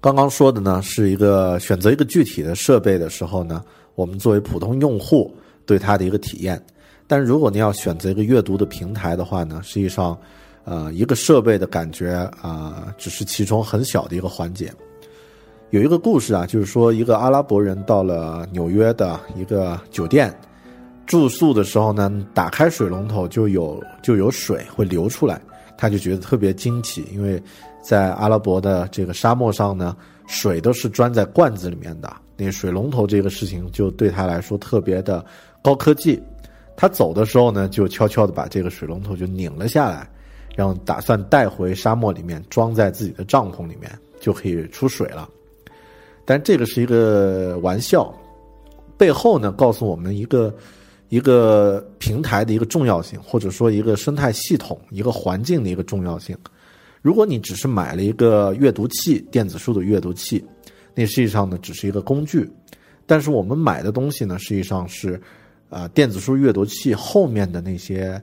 [0.00, 3.62] 刚刚说的呢，是一个选择一个具体的设备的时候呢，
[3.94, 5.30] 我们作为普通用户
[5.66, 6.60] 对它的一个体验。
[7.06, 10.18] 但如果你要选择一个阅读的平台的话呢，实际上，
[10.64, 14.72] 呃，一个设备的感觉啊，只是其中很小的一个环节。
[15.68, 20.34] 有一个故事啊，就是说一个阿拉伯人到了纽约的一个酒店
[21.04, 25.38] 住宿的时候呢，打开水龙头就有就有水会流出来，
[25.76, 27.42] 他就觉得特别惊奇，因为。
[27.82, 32.14] 在阿拉伯的这个沙漠上呢，水都是装在罐子里面的。
[32.36, 35.24] 那水龙头这个事情就对他来说特别的
[35.62, 36.22] 高科技。
[36.76, 40.08] 他走的时候呢，就悄悄的把这个水龙头就拧了下来，
[40.56, 45.28] 然后打算带回沙漠里面，装在自己的帐篷里面，就可以出水了。
[46.24, 48.14] 但这个是一个玩笑，
[48.96, 50.54] 背后呢告诉我们一个
[51.10, 56.34] 一个平台的一个重要性，或者说一个生态系统、一个环境的一个重要性。
[57.02, 60.44] 如果你只是买了一个阅读器，电子书的阅读器，
[60.94, 62.48] 那实际上呢只是一个工具。
[63.06, 65.20] 但是我们买的东西呢，实际上是，
[65.70, 68.22] 呃，电子书阅读器后面的那些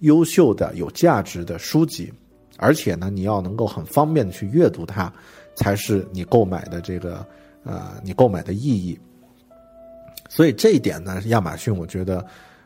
[0.00, 2.12] 优秀的、有价值的书籍，
[2.56, 5.12] 而且呢，你要能够很方便的去阅读它，
[5.54, 7.24] 才是你购买的这个，
[7.62, 8.98] 呃，你购买的意义。
[10.28, 12.24] 所以这一点呢，亚马逊我觉得。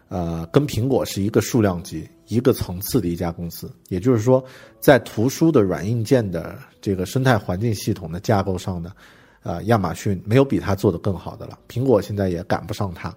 [0.08, 3.70] 呃，跟苹果是一个数量级、一个层次的一家公司。
[3.88, 4.42] 也就是说，
[4.80, 8.92] 在图书的软硬件的这个生态环境系统的架构上呢，
[9.42, 11.58] 呃，亚马逊没有比它做的更好的了。
[11.68, 13.14] 苹果现在也赶不上它。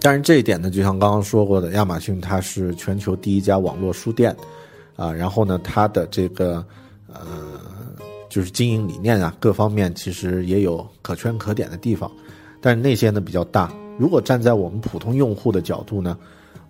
[0.00, 4.36] 但是这一点呢，就像刚刚说过的，亚马逊它是全球第一家网络书店。
[4.94, 6.64] 啊，然后呢，它的这个，
[8.32, 12.10] 就是经营理念啊，各方面其实也有可圈可点的地方，
[12.62, 13.70] 但是那些呢比较大。
[13.98, 16.16] 如果站在我们普通用户的角度呢，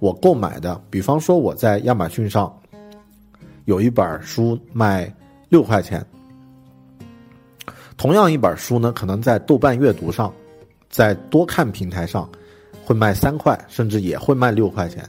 [0.01, 2.53] 我购买的，比方说我在亚马逊上
[3.67, 5.15] 有一本书卖
[5.51, 6.05] 六块钱，
[7.97, 10.35] 同样一本书呢，可能在豆瓣阅读上，
[10.91, 12.29] 在多看平台上
[12.85, 15.09] 会卖三块，甚至也会卖六块钱。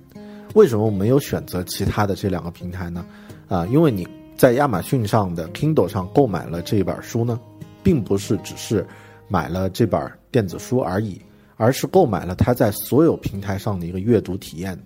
[0.53, 3.03] 为什么我没有选择其他的这两个平台呢？
[3.47, 4.07] 啊，因为你
[4.43, 7.39] 在亚马逊上的 Kindle 上购买了这一本书呢，
[7.81, 8.85] 并不是只是
[9.29, 11.21] 买了这本电子书而已，
[11.55, 14.77] 而是购买了它在所有平台上的一个阅读体验，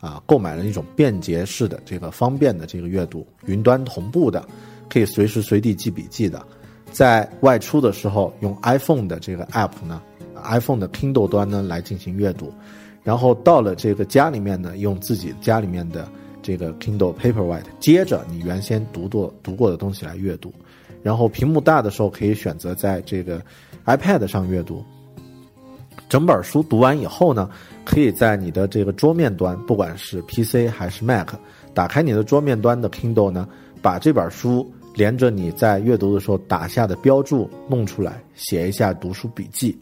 [0.00, 4.44] 啊，购买了一种便捷式的这个方便的这个阅读，云端同步的，
[4.90, 6.44] 可以随时随地记笔记的，
[6.90, 10.02] 在外出的时候用 iPhone 的这个 App 呢
[10.42, 12.52] ，iPhone 的 Kindle 端呢来进行阅读。
[13.04, 16.08] 然后到了这个家里面呢，用自己家里面的
[16.44, 20.52] 这个 Kindle Paperwhite，接着你原先读过读过的东西来阅读，
[21.02, 23.42] 然后屏幕大的时候可以选择在这个
[23.86, 24.84] iPad 上阅读。
[26.06, 27.48] 整本书读完以后呢，
[27.82, 31.30] 可以在你的这个桌面端，不管是 PC 还是 Mac，
[31.72, 33.48] 打开你的桌面端的 Kindle 呢，
[33.80, 39.76] 把这本书连着你在阅读的时候打下的标注弄出来，写一下读书笔记。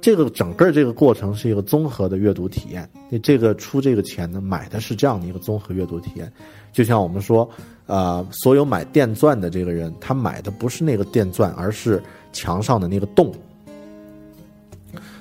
[0.00, 2.88] 这个整个这个过程是一个综合的阅读体验。
[3.08, 6.32] 你这个出这个钱呢，买的是这样的一个综合阅读体验。
[6.72, 7.48] 就像我们说，
[7.86, 13.32] 呃，所有买电钻的这个人，他买的不是那个电钻，而是墙上的那个洞。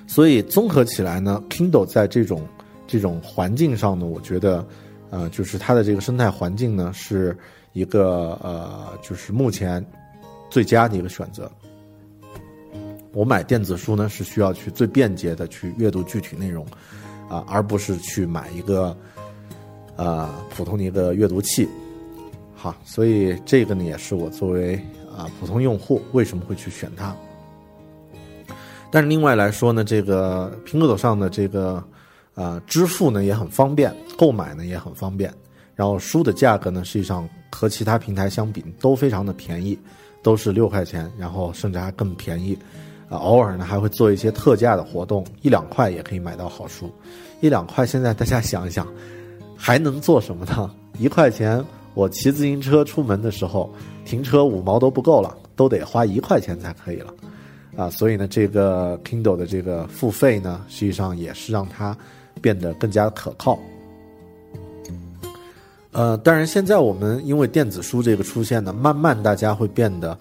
[0.06, 2.46] 所以综合起来呢，Kindle 在这种
[2.86, 4.66] 这种环境上呢，我觉得，
[5.10, 7.36] 呃，就是它的这个生态环境呢，是
[7.74, 9.86] 一个呃，就是目前
[10.50, 11.52] 最佳的一个选择。
[13.18, 16.64] 我买电子书呢，是需要去最便捷的去阅读具体内容，
[17.28, 18.96] 啊，而不是去买一个，
[19.96, 21.68] 呃，普通的一个阅读器。
[22.54, 24.76] 好，所以这个呢，也是我作为
[25.18, 27.16] 啊普通用户为什么会去选它。
[28.92, 31.84] 但是另外来说呢，这个苹果上的这个
[32.36, 35.34] 啊支付呢也很方便，购买呢也很方便。
[35.74, 39.76] 然后书的价格呢，实际上和其他平台相比都非常的便宜，
[40.22, 42.56] 都是六块钱，然后甚至还更便宜。
[43.10, 46.92] 啊，偶尔呢还会做一些特价的活动，一两块也可以买到好书。
[47.40, 48.88] 一两块，现在大家想一想，
[49.56, 50.70] 还能做什么呢？
[50.98, 53.72] 一块钱，我骑自行车出门的时候，
[54.06, 57.14] 停车五毛都不够了，都得花一块钱才可以了。
[57.76, 61.96] 啊，所以呢，这个 Kindle 的这个付费呢，实际上也是让它
[62.42, 63.60] 变得更加可靠。
[65.92, 70.18] 呃，当然，现在我们因为电子书这个出现呢，慢慢大家会变得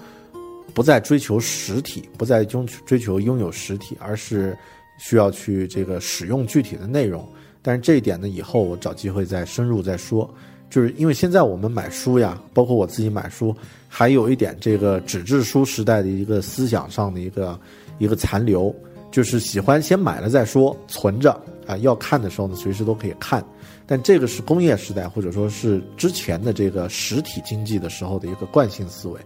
[0.76, 4.54] 不再追求实体，不再追追求拥有实体，而是
[4.98, 7.26] 需要去这个使用具体的内容。
[7.62, 10.30] 但是这一点呢，以后我找机会再深入再说。
[10.68, 13.56] 就是因为现在我们买书呀，包括我自己买书，
[13.88, 17.58] 还有一点这个纸质书时代的一个思想上的一个
[17.96, 18.74] 一个残留，
[19.10, 21.32] 就是喜欢先买了再说，存着
[21.66, 23.42] 啊，要看的时候呢，随时都可以看。
[23.86, 29.18] 但这个是工业时代，或者说是之前的这个实体经济的时候的一个惯性思维。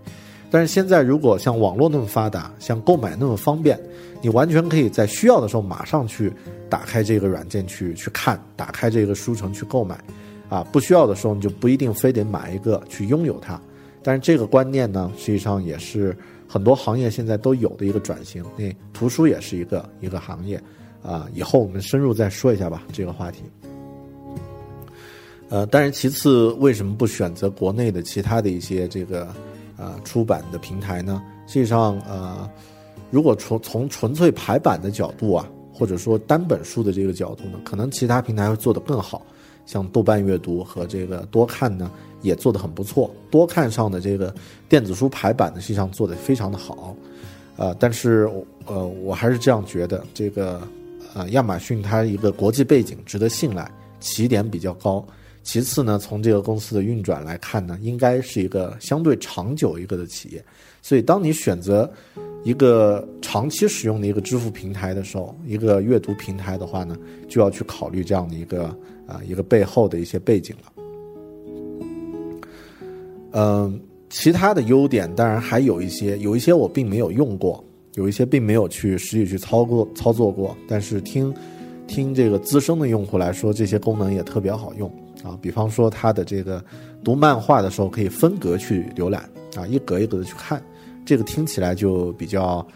[0.51, 3.79] 但是现在，如果像网络那么发达，像购买那么方便，
[4.21, 6.33] 你完全可以在需要的时候马上去
[6.69, 9.99] 打开这个软件去去看，打开这个书城去购买。
[10.49, 13.61] 啊，不需要的时候你就不一定非得买一个去拥有它，
[14.03, 16.13] 但是这个观念呢，实际上也是
[16.49, 18.45] 很多行业现在都有的一个转型。
[18.57, 20.61] 那图书也是一个一个行业，
[21.05, 23.45] 啊，以后我们深入再说一下吧这个话题。
[25.51, 29.33] 呃，当然其次，为什么不选择国内的其他的一些这个
[29.81, 31.23] 啊出版的平台呢？
[31.47, 32.49] 实际上，呃，
[33.11, 39.23] 如果从从纯粹排版的角度啊，或者说单本书的这个角度呢，可能其他平台会做得更好。
[39.67, 41.91] 像豆瓣阅读和这个多看呢，
[42.23, 43.09] 也做得很不错。
[43.31, 44.35] 多看上的这个
[44.69, 46.95] 电子书排版呢，实际上做得非常的好，
[47.57, 48.29] 呃，但是
[48.67, 50.61] 呃，我还是这样觉得，这个
[51.15, 53.71] 呃，亚马逊它一个国际背景值得信赖，
[54.01, 55.05] 起点比较高。
[55.43, 60.45] 其次呢，从这个公司的运转来看呢，应该是一个相对长久一个的企业。
[60.83, 61.91] 所以，当你选择
[62.45, 66.97] 一个长期使用的一个支付平台的时候，一个阅读平台的话呢，
[67.29, 68.77] 就要去考虑这样的一个。
[69.11, 70.73] 啊，一个背后的一些背景了。
[73.33, 77.65] 嗯，其他的优点当然还有一些，有一些我并没有用过，
[77.95, 80.57] 有一些并没有去实际去操作操作过。
[80.69, 81.35] 但是听
[81.89, 84.89] 听这个资深的用户来说，这些功能也特别好用
[85.23, 85.39] 啊。
[85.41, 86.63] 比方说，它的这个
[87.03, 90.63] 读漫画的时候可以分格去浏览啊，一格一格的去看，
[91.05, 92.67] 这个听起来就比较。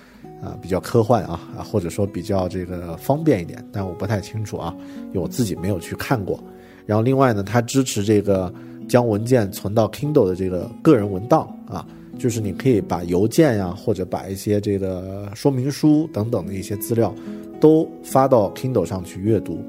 [0.42, 4.76] 啊，比较科幻啊啊，或者说比较这个方便一点，但我不太清楚啊，
[5.07, 6.38] 因为我自己没有去看过。
[6.84, 8.53] 然后另外呢，它支持这个
[8.86, 11.86] 将文件存到 Kindle 的这个个人文档啊，
[12.18, 17.14] 就是你可以把邮件呀，或者把一些这个说明书等等的一些资料
[17.59, 19.64] 都发到 Kindle 上去阅读。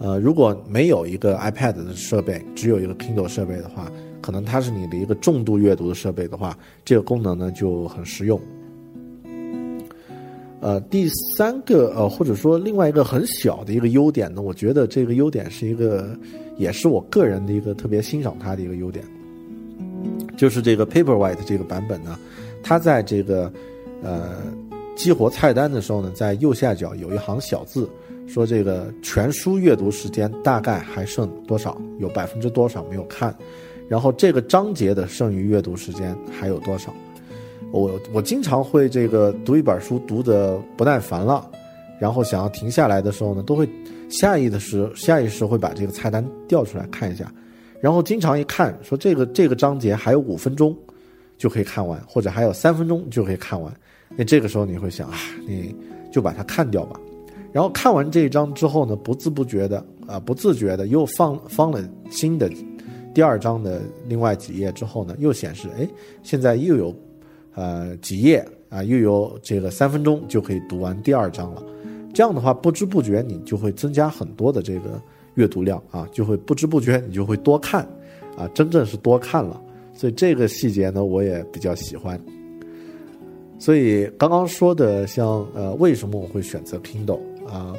[0.00, 3.92] 呃，如果没有一个 iPad 的设备，只有一个 Kindle 设备的话，
[4.22, 8.40] 可能它是你的一个重度阅读的设备的话，这个功能呢就很实用。
[10.60, 16.18] 呃，第三个呃，或者说另外一个很小的一个优点呢，我觉得这个优点是一个，
[16.56, 19.04] 也是我个人的一个特别欣赏它的一个优点，
[20.34, 22.18] 就是这个 Paperwhite 这个版本呢，
[22.62, 23.52] 它在这个
[24.02, 24.36] 呃
[24.96, 27.88] 激活菜单的时候呢，在右下角有一行小字，
[28.32, 33.34] 说这个全书阅读时间大概还剩多少，有百分之多少没有看，
[33.88, 36.94] 然后这个章节的剩余阅读时间还有多少。
[37.72, 41.50] 我我经常会这个读一本书读的不耐烦了，
[42.00, 43.68] 然后想要停下来的时候呢，都会
[44.08, 47.32] 下意的时下意识会把这个菜单调出来看一下，
[47.80, 50.76] 然后经常一看说这个这个章节还有五分钟
[51.36, 53.72] 就可以看完，或者还有三分钟就可以看完，
[54.16, 55.18] 那这个时候你会想啊，
[55.48, 55.74] 你
[56.12, 56.98] 就把它看掉吧。
[57.52, 62.50] 然后看完这一章之后呢，不自不觉的啊，不自觉的又放放了新的
[63.14, 65.88] 第二章的另外几页之后呢，又显示哎，
[66.22, 66.94] 现在又有。
[67.52, 71.62] 呃，几页啊，又有这个三分钟就可以读完第二章了。
[72.14, 75.02] 这样的话，不知不觉你就会增加很多的这个
[75.34, 77.82] 阅读量啊，就会不知不觉你就会多看
[78.36, 79.60] 啊，真正是多看了。
[79.92, 82.18] 所以这个细节呢，我也比较喜欢。
[83.58, 87.18] 所以刚刚说的，像呃，为什么我会选择 Kindle
[87.50, 87.74] 啊？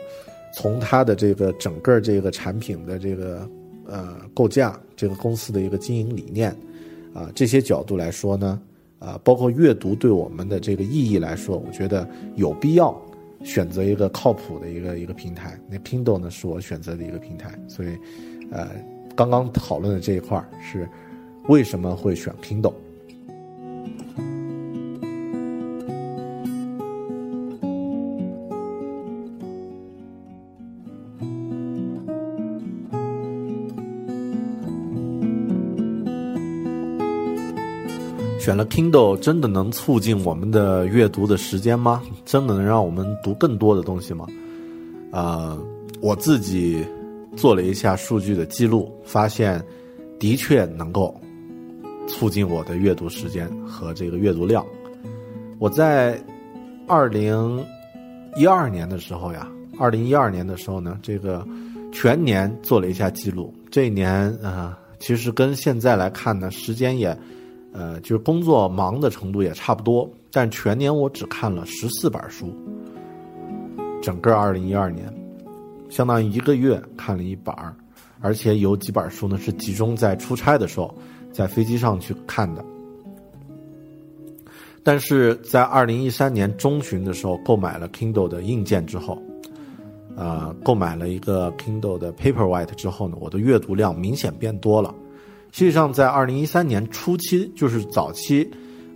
[0.54, 3.50] 从它的这个整个这个产品的这个
[3.88, 6.52] 呃构架，这个公司的一个经营理念
[7.14, 8.62] 啊，这些角度来说呢。
[9.00, 12.96] 啊，包括阅读对我们的这个意义来说，我觉得有必要
[13.44, 15.60] 选择一个靠谱的一个一个平台。
[15.68, 17.60] 那 Kindle 呢，是我选择的一个平台。
[17.68, 17.98] 所以，
[18.52, 18.70] 呃，
[19.16, 20.88] 刚刚讨论的这一块是
[21.48, 22.76] 为什么会选 Kindle。
[38.52, 42.04] 选了 Kindle 真的能促进我们的阅读的时间吗？
[42.26, 44.28] 真的能让我们读更多的东西吗？
[45.10, 45.58] 啊，
[46.02, 46.86] 我自己
[47.38, 49.64] 做了一下数据的记录，发现
[50.20, 51.16] 的确能够
[52.10, 54.66] 促进我的阅读时间和这个阅读量。
[55.58, 56.22] 我在
[56.90, 57.66] 二零
[58.36, 59.50] 一二年的时候呀，
[59.80, 61.48] 二零一二年的时候呢，这个
[61.94, 63.54] 全年做了一下记录。
[63.70, 67.18] 这一年啊，其实跟现在来看呢，时间也。
[67.74, 72.54] 呃，就是工作忙的程度也差不多，但全年我只看了十四本书。
[74.02, 75.14] 整个二零一二年，
[75.90, 77.76] 相当于一个月看了一本儿，
[78.20, 80.94] 而且有几本书呢是集中在出差的时候，
[81.32, 82.66] 在飞机上去看的。
[84.84, 89.22] 但是在二零一三年中旬的时候，购买了 Kindle 的硬件之后，
[90.16, 94.94] 呃，购买了一个 Kindle 的 Paperwhite 之后呢，我的阅读量明显变多了。
[95.52, 98.50] 实际上，在二零一三年初期，就是早期，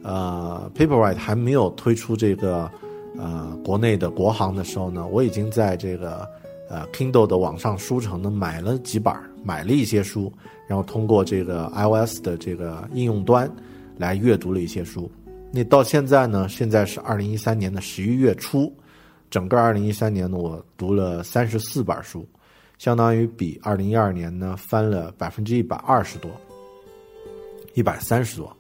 [0.04, 2.72] 呃，Paperwhite 还没有推出这个
[3.18, 6.26] 呃国内的国行的时候呢，我已经在这个
[6.70, 10.32] 呃 Kindle 的网上书城呢买了几本，买了一些书，
[10.66, 13.52] 然后通过这个 iOS 的这个应用端
[13.98, 15.12] 来阅读了一些书。
[15.52, 18.74] 那到现在呢，现在是二零一三年的十一月初，
[19.30, 22.26] 整个二零一三年呢，我读了三十四本书，
[22.78, 26.32] 相当于比二零一二年呢翻了百分之一百二十多。
[27.78, 28.56] 一百三十多，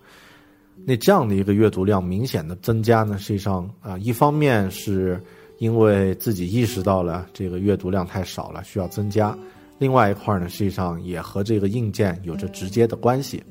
[0.83, 5.17] 那这样的一个阅读量明显的增加呢，实际上啊，一方面是
[5.57, 9.33] 因为自己意识到了这个阅读量太少了，需要增加；
[9.79, 13.41] 另外一块呢，实际上也和这个硬件有着直接的关系，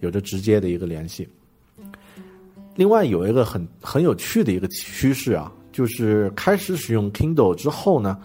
[0.00, 1.28] 有着直接的一个联系。
[2.74, 8.18] 另外有一个很很有趣的一个趋势啊，就是开始使用 Kindle 之后呢，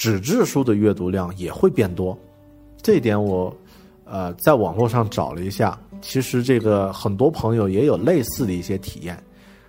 [0.00, 2.18] 纸质书的阅读量也会变多，
[2.80, 3.54] 这一点我
[4.06, 5.78] 呃在网络上找了一下。
[6.00, 9.22] 其实这个很多朋友也有类似的一些体验，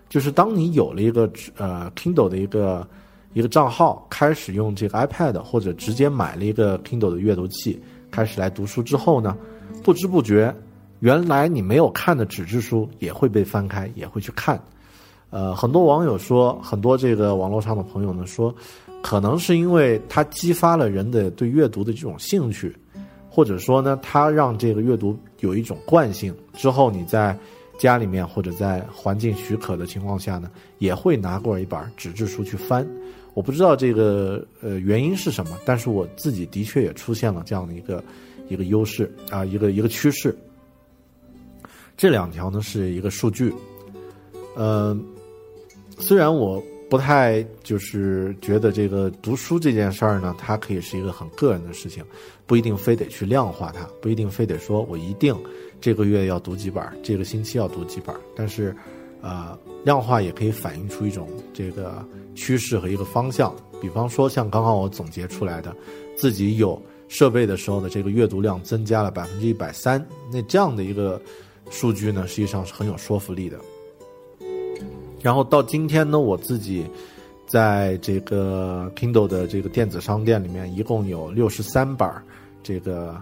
[0.07, 2.87] 就是当你有了一个呃 Kindle 的一个
[3.33, 7.77] 一个账号，开始用这个 iPad 或者直接买了一个 Kindle 的阅读器，
[8.09, 9.37] 开始来读书之后呢，
[9.83, 10.55] 不知不觉，
[11.01, 14.57] 原来你没有看的纸质书也会被翻开，也会去看。
[15.29, 18.53] 呃，很多网友说，很多这个网络上的朋友呢说，
[19.01, 22.75] 可能是因为它激发了人的对阅读的这种兴趣。
[23.33, 27.33] 或者说呢，它让这个阅读有一种惯性，之后你在
[27.79, 32.85] 家里面或者在环境许可的情况下呢，也会拿过一本纸质书去翻。
[33.33, 38.03] 我不知道这个呃原因是什么，但是我自己的确也出现了这样的一个
[38.49, 40.37] 一个优势啊，一个一个趋势。
[41.95, 43.53] 这两条呢是一个数据，
[44.57, 44.93] 呃，
[45.99, 46.61] 虽然我。
[46.91, 52.03] 不太就是觉得这个读书这件事儿呢，它可以是一个很个人的事情，
[52.45, 55.33] 不一定非得去量化它，不一定非得说我一定
[55.79, 58.13] 这个月要读几本，这个星期要读几本。
[58.35, 58.75] 但是，
[59.21, 63.55] 呃，量化也可以反映出一种这个趋势和一个方向。
[63.81, 65.73] 比方说，像刚刚我总结出来的，
[66.17, 66.77] 自己有
[67.07, 71.21] 设备的时候的这个阅读量增加了百分之一百三，那这样的一个
[71.69, 73.57] 数据呢，实际上是很有说服力的。
[75.21, 76.85] 然后到今天呢，我自己
[77.45, 82.09] 在这个 Kindle 的这个电子商店里面，一共有六十三本
[82.63, 83.15] 这个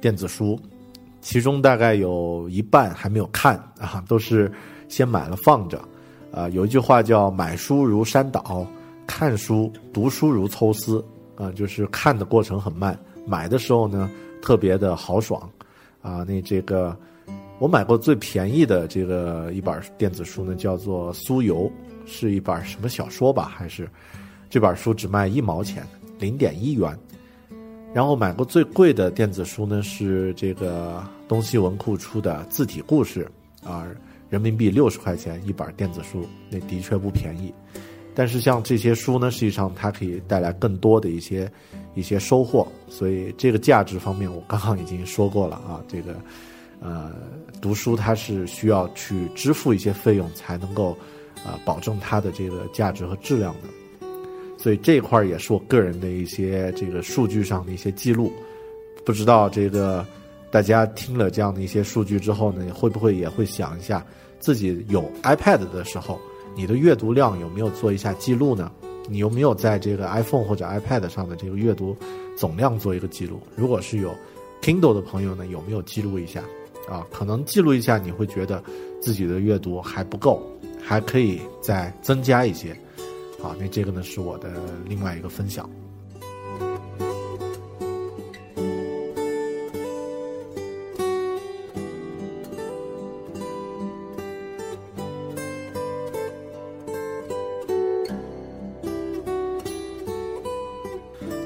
[0.00, 0.58] 电子书，
[1.20, 4.50] 其中大概有一半还没有看啊，都是
[4.88, 5.78] 先买了放着。
[6.32, 8.66] 啊，有一句话叫“买书如山倒，
[9.06, 11.04] 看书读书如抽丝”，
[11.36, 15.46] 啊，就是看的过程很慢，买的时候呢特别的豪爽，
[16.00, 16.96] 啊，那这个。
[17.62, 21.70] 我买过最便宜的这个一本电子书呢，叫做《苏游》，
[22.04, 23.44] 是一本什么小说吧？
[23.54, 23.88] 还是
[24.50, 25.86] 这本书只卖一毛钱，
[26.18, 26.92] 零点一元。
[27.94, 33.30] 然后买过最贵的电子书呢，是这个东西文库出的字体故事，
[33.62, 33.86] 啊，
[34.28, 37.54] 人民币六十块钱一本电子书，那的确不便宜。
[38.12, 41.48] 但是像这些书呢，实际上它可以带来更多的一些
[41.94, 46.16] 一些收获，所以这个价值方面，我刚刚已经说过了啊，这个。
[46.82, 47.12] 呃，
[47.60, 50.96] 读书它是需要去支付一些费用才能够，
[51.44, 54.06] 呃，保证它的这个价值和质量的，
[54.58, 58.32] 所以这块儿也是我个人的一些这个数据上的一些记录。
[59.04, 60.04] 不知道这个
[60.50, 64.04] 大家听了这样的一些数据之后呢，会不会也会想一下
[64.40, 66.18] 自己有 iPad 的时候，
[66.56, 68.70] 你的阅读量有没有做一下记录呢？
[69.08, 71.96] 你有没有在这个 iPhone 或者 iPad 上的这个阅读
[72.36, 73.40] 总量做一个记录？
[73.56, 74.14] 如果是有
[74.60, 76.42] Kindle 的朋友呢，有没有记录一下？
[76.88, 78.62] 啊，可能记录一下，你会觉得
[79.00, 80.42] 自己的阅读还不够，
[80.82, 82.76] 还可以再增加一些。
[83.40, 84.50] 好，那这个呢是我的
[84.84, 85.68] 另外一个分享。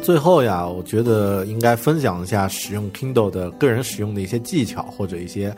[0.06, 5.52] 最后呀，我觉得应该分享一下使用 Kindle 的个人使用的一些技巧或者一些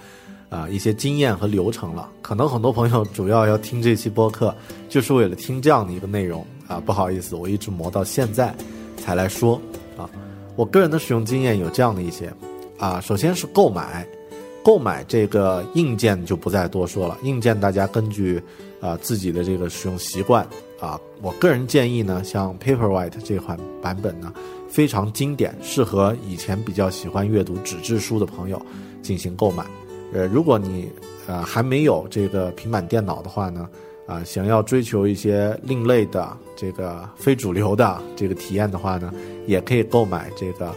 [0.49, 2.09] 啊、一些经验和流程了。
[2.22, 4.57] 可能很多朋友主要要听这期播客，
[4.88, 6.80] 就是为了听这样的一个内容啊。
[6.80, 8.55] 不好意思，我一直磨到现在
[8.96, 9.61] 才来说
[9.99, 10.09] 啊。
[10.57, 12.32] 我个人的使用经验有这样的一些
[12.78, 14.09] 啊，首先是购买，
[14.64, 18.42] 购买这个硬件就不再多说了，硬件大家根据
[18.80, 20.49] 啊、自己的这个使用习惯
[20.81, 24.33] 啊，我个人建议呢，像 Paperwhite 这款版本呢，
[24.68, 28.61] 非常经典，适合以前比较喜欢阅读纸质书的朋友
[29.03, 29.64] 进行购买。
[30.12, 30.89] 呃，如果你
[31.26, 33.68] 呃还没有这个平板电脑的话呢，
[34.07, 39.12] 啊、想要追求一些另类的这个非主流的这个体验的话呢，
[39.47, 40.72] 也可以购买这个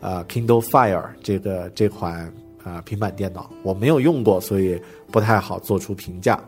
[0.00, 2.20] 呃 Kindle Fire 这个这款
[2.62, 3.50] 啊、呃平板电脑。
[3.62, 4.80] 我没有用过，所以
[5.10, 6.38] 不太好做出评价。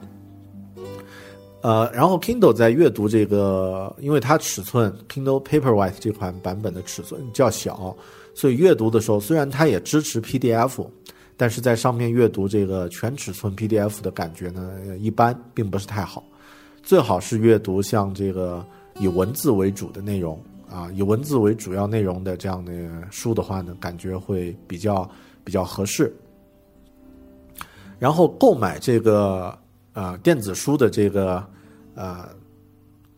[1.60, 7.96] 呃，然后 Kindle 在阅读这个，因为它尺寸 Kindle Paperwhite 这款版本的尺寸较小，
[8.34, 10.86] 所以阅读的时候虽然它也支持 PDF，
[11.36, 16.24] 但是在上面阅读这个全尺寸 PDF 的感觉呢，一般，并不是太好。
[16.82, 18.64] 最好是阅读像这个
[19.00, 20.40] 以文字为主的内容
[20.70, 22.72] 啊，以文字为主要内容的这样的
[23.10, 25.10] 书的话呢，感觉会比较
[25.42, 26.14] 比较合适。
[27.98, 29.58] 然后购买这个
[29.98, 31.44] 呃电子书的这个
[31.96, 32.28] 呃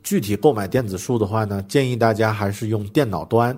[0.03, 3.55] 具体购买电子书的话呢，建议大家还是用电脑端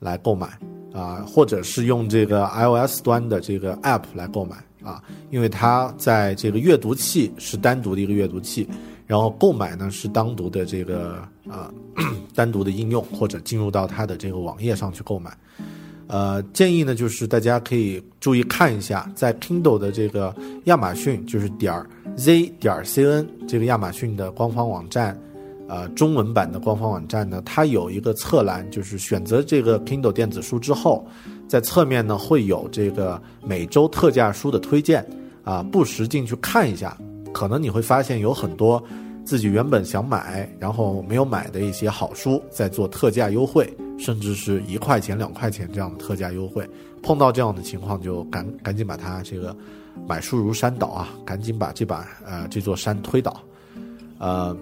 [0.00, 0.46] 来购买
[0.92, 8.68] 啊、或者是用这个 iOS 端的这个 App 来购买啊，因为它在这个阅读器是单独的一个阅读器，
[9.06, 11.72] 然后购买呢是单独的这个啊、
[12.34, 15.34] 单独的应用，或者进入到它的这个网页上去购买。
[16.08, 20.34] 呃，建议呢就是大家可以注意看一下，在 Kindle 的这个
[20.64, 21.86] 亚马逊就是点儿
[22.16, 25.16] z 点儿 cn 这个亚马逊的官方网站，
[25.68, 31.06] 呃，中文版的官方网站呢，它有一个侧栏，就是选择这个 Kindle 电子书之后，
[31.46, 35.06] 在侧面呢会有这个每周特价书的推荐
[35.44, 36.96] 啊，不时进去看一下，
[37.34, 38.82] 可能你会发现有很多
[39.28, 46.66] 自己原本想买然后没有买的一些好书在做特价优惠，甚至是一块钱、两块钱这样的特价优惠。
[47.02, 49.54] 碰到这样的情况，就赶赶紧把它这个
[50.06, 53.38] 买书如山倒啊，赶紧把这把呃这座山推倒。
[54.16, 54.56] 呃，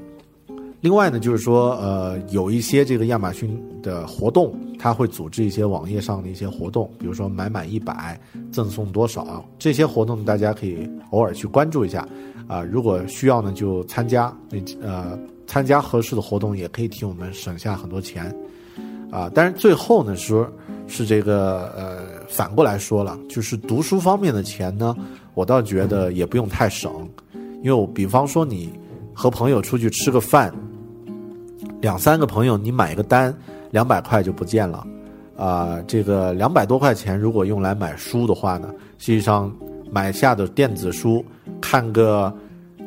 [0.81, 12.05] 另外呢，就是说呃有一些这个亚马逊的活动，它会组织一些网页上的一些活动，比如说买满一百赠送多少这些活动，大家可以偶尔去关注一下。
[12.47, 14.33] 啊、如果需要呢，就参加。
[14.81, 18.35] 呃，参加合适的活动也可以替我们省下很多钱。
[19.13, 20.51] 啊，但是最后呢，说
[20.89, 24.93] 是这个呃，反过来说了，就是读书方面的钱呢，
[25.35, 27.09] 我倒觉得也不用太省，
[27.63, 28.73] 因为比方说你
[29.15, 30.53] 和朋友出去吃个饭，
[31.81, 33.33] 两三个朋友你买一个单，
[33.71, 34.85] 两百块就不见了。
[35.37, 39.55] 啊、这个两百多块钱如果用来买书的话呢，实际上
[39.93, 41.25] 买下的电子书
[41.61, 42.35] 看个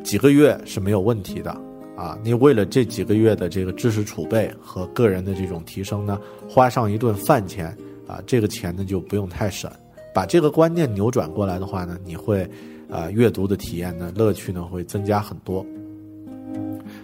[0.02, 1.50] 几个月是没有问题的。
[1.96, 6.18] 啊，你为了这几个月的这个知识储备和个人的这种提升呢，
[6.48, 7.76] 花上一顿饭钱
[8.06, 9.70] 啊，这个钱呢就不用太省。
[10.14, 12.48] 把这个观念扭转过来的话呢，你会
[12.88, 15.64] 啊阅读的体验呢乐趣呢会增加很多。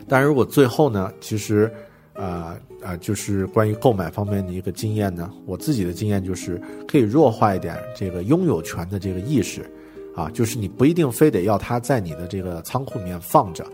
[0.08, 1.70] 但如果最后呢，其实
[2.14, 9.70] 啊啊就是关于购买方面的一个经验呢，我自己的经验就是可以弱化一点这个拥有权的这个意识
[10.16, 13.64] 啊，就是你不一定非得要它在你的这个仓库里面放着。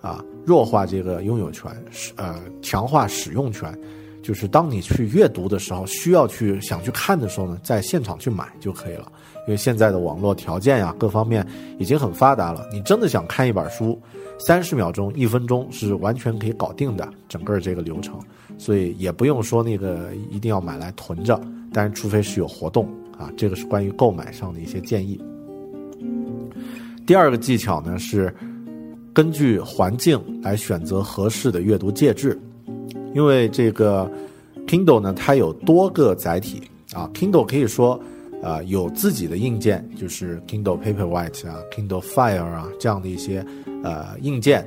[0.00, 3.72] 啊，弱化这个拥有权，使呃强化使用权，
[4.20, 9.12] 就是当你去阅读的时候，需要去想去看的时候呢，在现场去买就可以了。
[9.46, 11.46] 因为现在的网络条件呀，各方面
[11.78, 12.68] 已经很发达了。
[12.72, 13.96] 你真的想看一本书，
[14.40, 18.18] 三十秒钟、一分钟是完全可以搞定的，整个这个流程。
[18.58, 21.40] 所以也不用说那个一定要买来囤着，
[21.72, 25.20] 但是除非是有活动啊，这个是关于购买上的一些建议。
[27.06, 28.34] 第二个技巧呢是。
[29.14, 32.40] 根据环境来选择合适的阅读介质，
[33.14, 34.10] 因为这个
[34.66, 36.62] Kindle 呢，它有多个载体
[36.94, 38.00] 啊，Kindle 可以说
[38.42, 43.44] 啊有自己的硬件，就是 Kindle Paperwhite 啊、Kindle Fire 啊这样的一些
[43.84, 44.66] 呃硬件，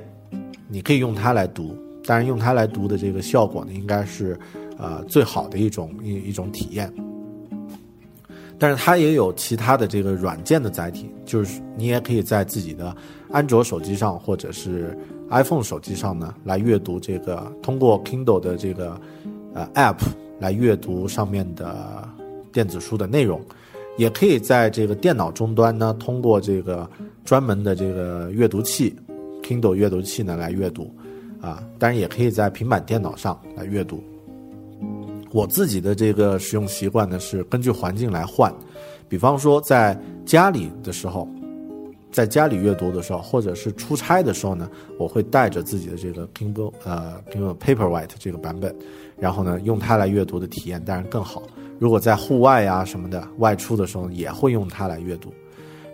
[0.68, 1.76] 你可以用它来读，
[2.06, 4.38] 当然用它来读的这个效果呢，应该是
[4.78, 6.94] 呃最好的一种一一种体验。
[8.58, 12.96] 但是它也有其他的这个软件的载体，就是你也可以在自己的
[13.32, 14.98] 安卓手机上或者是
[15.30, 19.00] iPhone 手机上呢来阅读这个，通过 Kindle 的这个
[19.54, 19.98] 呃 App
[20.40, 22.08] 来阅读上面的
[22.54, 23.42] 电子书的内容，
[23.98, 26.90] 也可以在这个电脑终端呢通过这个
[27.24, 28.96] 专门的这个阅读器
[29.44, 30.94] Kindle 阅读器呢来阅读，
[31.42, 34.02] 啊，当然也可以在平板电脑上来阅读。
[35.36, 38.50] 我自己的这个使用习惯呢是根据环境来换，
[39.10, 41.28] 比方说在家里的时候，
[42.10, 48.74] 在家里阅读的时候，或者是出差的时候呢，我会带着自己的这个 Kindle 呃 Kindle Paperwhite 这个版本，
[49.20, 51.44] 然后呢用它来阅读的体验当然更好。
[51.80, 55.34] 如果在户外呀什么的外出的时候，也会用它来阅读。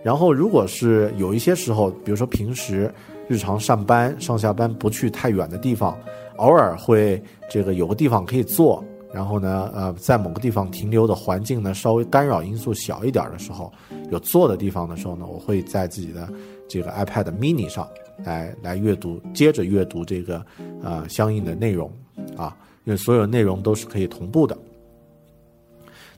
[0.04, 2.94] 然后如果是有一些时候，比如说平时
[3.26, 5.98] 日常上班上下班不去太远的地方，
[6.36, 7.20] 偶尔会
[7.50, 8.84] 这个有个地方可以坐。
[9.12, 13.70] 然后呢，呃，在某个地方停留的环境呢，稍微干扰因素小一点的时候，
[14.10, 16.26] 有坐的地方的时候呢，我会在自己的
[16.66, 17.86] 这个 iPad Mini 上
[18.24, 20.42] 来来阅读，接着阅读这个
[20.82, 21.92] 呃相应的内容
[22.38, 24.56] 啊，因为所有内容都是可以同步的。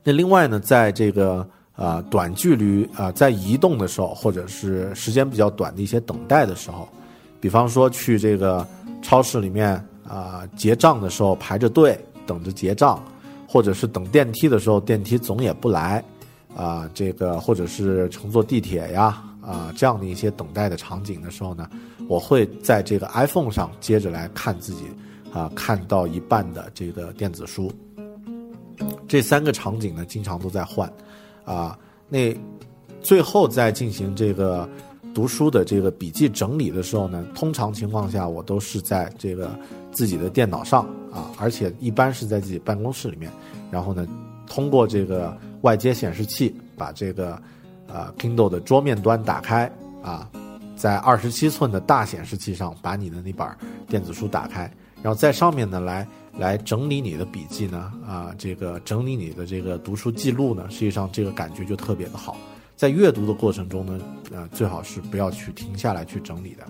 [0.04, 1.44] 那另外呢，在这个
[1.74, 6.88] 呃短距离啊，在移动的时候，或者是时间比较短的一些等待的时候，
[7.40, 8.64] 比方说去这个
[9.02, 11.98] 超市里面啊结账的时候排着队。
[12.26, 13.02] 等着结账，
[13.48, 16.04] 或者是等电梯的时候，电梯总也不来，
[16.56, 21.68] 啊，这个或者是乘坐地铁呀，啊，这样的一些等待的场景的时候呢，
[22.08, 24.84] 我会在这个 iPhone 上接着来看自己
[25.32, 27.72] 啊看到一半的这个电子书。
[29.06, 30.92] 这三个场景呢，经常都在换，
[31.44, 31.78] 啊，
[32.08, 32.36] 那
[33.00, 34.68] 最后再进行这个。
[35.14, 39.56] 读书的这个笔记整理的时候呢，通常情况下我都是在这个
[39.94, 43.30] 自己的电脑上啊，而且一般是在自己办公室里面，
[43.70, 44.06] 然后呢，
[44.46, 47.40] 通过这个外接显示器把这个
[47.86, 49.70] 呃 Kindle 的桌面端打开
[50.02, 50.28] 啊，
[50.76, 53.48] 在二十七寸的大显示器上把你的那本
[53.88, 56.06] 电子书打开，然后在上面呢来
[56.36, 62.36] 来整理你的笔记呢啊，这个整理你的这个读书记录呢，实际上这个感觉就特别的好。
[62.76, 64.00] 在阅读的过程中呢，
[64.32, 66.66] 呃，最好是不要去停下来去整理的。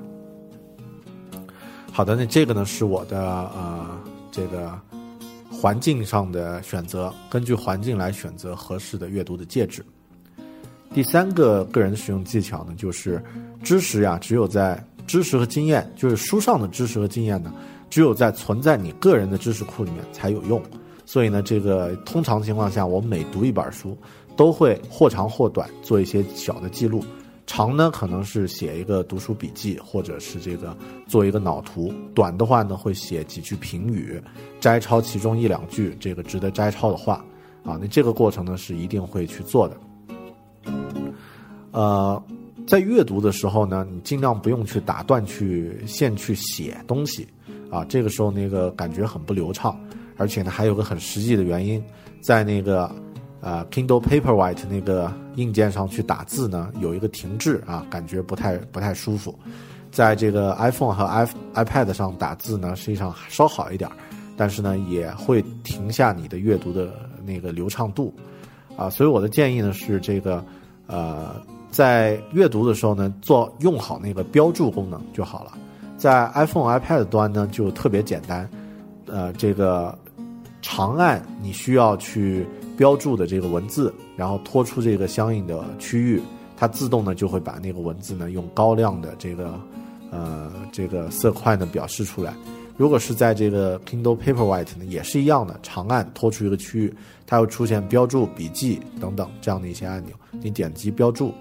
[1.97, 3.21] 好的，那这个呢是我的
[3.55, 3.87] 呃
[4.33, 4.77] 这个
[5.49, 9.87] 环境上的选择，根据环境来选择合适的阅读的介质。
[10.93, 13.23] 第三个个人使用技巧呢，就是
[13.63, 17.55] 知识呀，只有在知识和经验，就是书上的知识和经验呢，
[17.89, 20.61] 只有在存在你个人的知识库里面才有用。
[21.07, 23.97] 所以呢，这个通常情况下，我每读一本书。
[24.37, 27.05] 都会或长或短做一些小的记录，
[27.47, 30.77] 长呢可能是写一个读书笔记，或者是这个
[31.07, 34.21] 做一个脑图；短的话呢会写几句评语，
[34.61, 37.25] 摘抄其中一两句这个值得摘抄的话
[37.63, 37.79] 啊。
[37.81, 39.77] 那这个过程呢是一定会去做的。
[41.73, 42.23] 呃，
[42.67, 47.29] 在阅读的时候呢，你尽量不用去打断去线去写东西
[47.71, 49.79] 啊，这个时候那个感觉很不流畅，
[50.17, 51.83] 而且呢还有个很实际的原因，
[52.21, 52.91] 在那个。
[53.41, 59.35] 啊，Kindle Paperwhite 那个硬件上去打字呢，有一个停滞啊，感觉不太不太舒服。
[59.91, 63.89] 在这个 iPhone 和 i iPad 上打字呢，实际上稍好一点，
[64.37, 66.93] 但是呢，也会停下你的阅读的
[67.25, 68.13] 那个流畅度
[68.77, 68.91] 啊。
[68.91, 70.45] 所以我的建议呢是，这个
[70.89, 71.37] 呃，
[71.71, 75.53] 在阅读的时候呢，做用好那个标注功能就好了。
[75.97, 78.51] 在 iPhone、iPad 端呢，就特别简单，
[79.07, 79.97] 呃，这个
[80.65, 82.47] 长按你需要去。
[82.77, 86.21] 标注的这个文字，然后拖出这个相应的区域，
[86.57, 89.55] 它自动呢就会把那个文字呢用高亮的这个
[90.11, 92.35] 呃这个色块呢表示出来。
[92.77, 96.93] 如果是在这个 Kindle Paperwhite 呢，也是一样的，长按拖出一个区域，
[97.29, 101.33] 它会出现标注、笔记等等这样的一些按钮，你点击标注，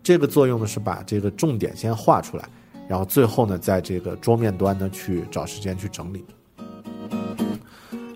[0.00, 2.48] 这个作用呢是把这个重点先画出来，
[2.88, 6.24] 然后最后呢在这个桌面端呢去找时间去整理。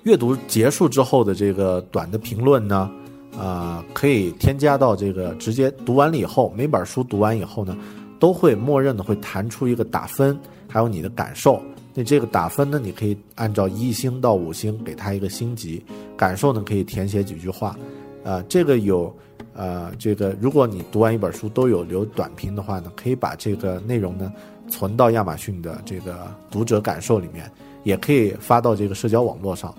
[0.05, 2.91] 阅读结束之后的这个短的评论呢，
[3.39, 7.77] 啊，可以添加到这个直接读完了以后，每本书读完以后呢，
[8.19, 10.37] 都会默认的会弹出一个打分，
[10.69, 11.63] 还有你的感受。
[11.95, 15.85] 那这个打分呢，你可以按照一星到五星给他一个星级，
[16.17, 17.77] 感受呢可以填写几句话，
[18.25, 19.15] 啊，这个有，
[19.55, 24.33] 呃，这个如果你读完一本书都有留短评的话呢，可以把这个内容呢
[24.69, 27.49] 存到亚马逊的这个读者感受里面，
[27.85, 29.73] 也可以发到这个社交网络上。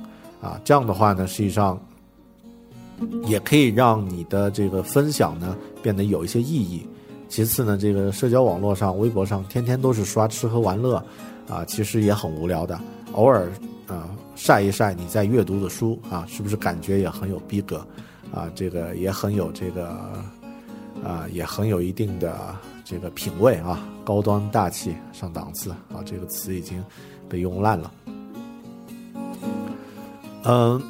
[0.44, 1.82] 啊，这样的话呢，实际上
[3.26, 6.86] 也可以让你的这个分享呢变得有一些意义。
[7.30, 11.04] 其次呢，这个社交网络上、微博上天天都是刷吃喝玩乐，
[11.48, 12.80] 啊，其实也很无聊的。
[13.14, 13.50] 偶尔
[13.88, 17.78] 啊晒一晒你在阅读的书啊，是不是感觉也很有逼格？
[18.34, 19.88] 啊，这个也很有这个
[21.04, 26.84] 啊，也很有一定的这个品味啊，高端大气上档次啊，这个词已经
[27.30, 27.92] 被用烂了。
[30.44, 30.82] 嗯，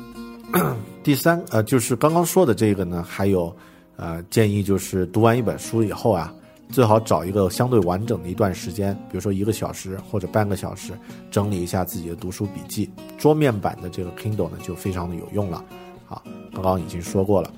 [1.04, 3.56] 第三呃，就是刚刚说的这个呢，还有
[3.96, 6.34] 呃，建议就是读完一本书以后啊，
[6.70, 10.94] 最好找一个相对完整的一段时间，比如说一个小时或者半个小时，
[11.30, 12.90] 整理一下自己的读书笔记。
[13.18, 15.64] 桌面版的这个 Kindle 呢，就非常的有用了。
[16.10, 16.22] 啊，
[16.52, 17.54] 刚刚已经说过了。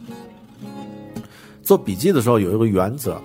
[1.63, 3.19] 做笔记的时候有一个原则，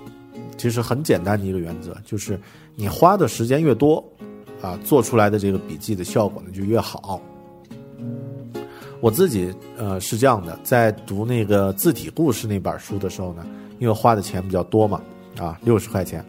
[0.57, 2.41] 其实很简单的一个原则，就是
[2.75, 4.03] 你花的时间越多，
[4.63, 7.21] 啊，做出来的这个笔记的效果呢就越好。
[9.01, 13.47] 我自己呃是这样的，在读那个字体故事那本书的时候呢，
[13.79, 15.01] 因为花的钱比较多嘛，
[15.39, 16.25] 啊，六十块钱，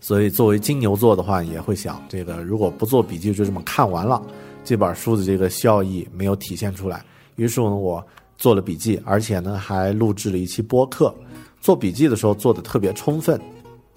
[0.00, 4.22] 所以作为金牛座的话，也会想这个如果不做笔记就这么看完了，
[4.64, 7.04] 这本书的这个效益没有体现出来，
[7.36, 8.04] 于是呢我。
[8.36, 11.14] 做了笔记，而且呢还录制了一期播客。
[11.60, 13.40] 做笔记的时候做的特别充分，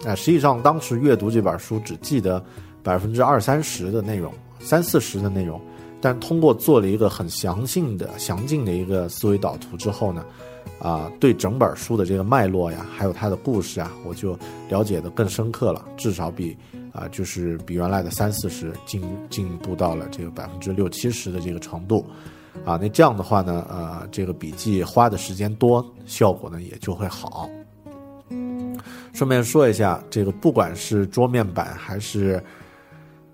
[0.04, 2.42] 啊，实际上当时阅读这本书只记得
[2.80, 5.60] 百分之二三十的内容，三四十的内容，
[6.00, 10.24] 但通过做了一个很详细的、详尽的一个思维导图之后呢，
[10.80, 14.38] 啊，对整本书的这个脉络呀，还有它的故事啊，我就
[14.68, 16.56] 了解的更深刻了，至少比
[16.92, 22.04] 啊，就是比原来的三四十进进步到了这个百分之六七十的这个程度。
[22.64, 27.48] 啊，那这样的话呢，呃，这个笔记花的时间多，效果呢也就会好。
[29.12, 32.42] 顺便说一下，这个不管是桌面版还是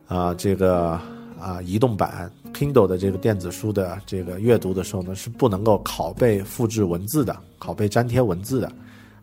[0.07, 0.99] 啊这个
[1.41, 8.73] 啊移动版 Kindle 的这个电子书的这个阅读的时候呢，是不能够拷贝复制文字的，拷贝粘贴文字的。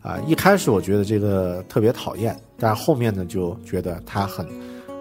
[0.02, 4.46] 啊，一开始我觉得这个特别讨厌，但是后面呢就觉得它很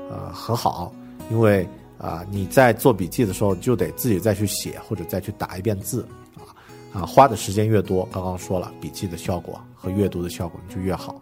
[0.09, 0.91] 呃很好，
[1.29, 1.67] 因为。
[1.97, 6.03] 啊，你在做笔记的时候就得自己再去写或者再去打一遍字，
[6.35, 6.41] 啊
[6.91, 11.21] 啊，花的时间越多，刚刚说了，笔记的效果和阅读的效果就越好。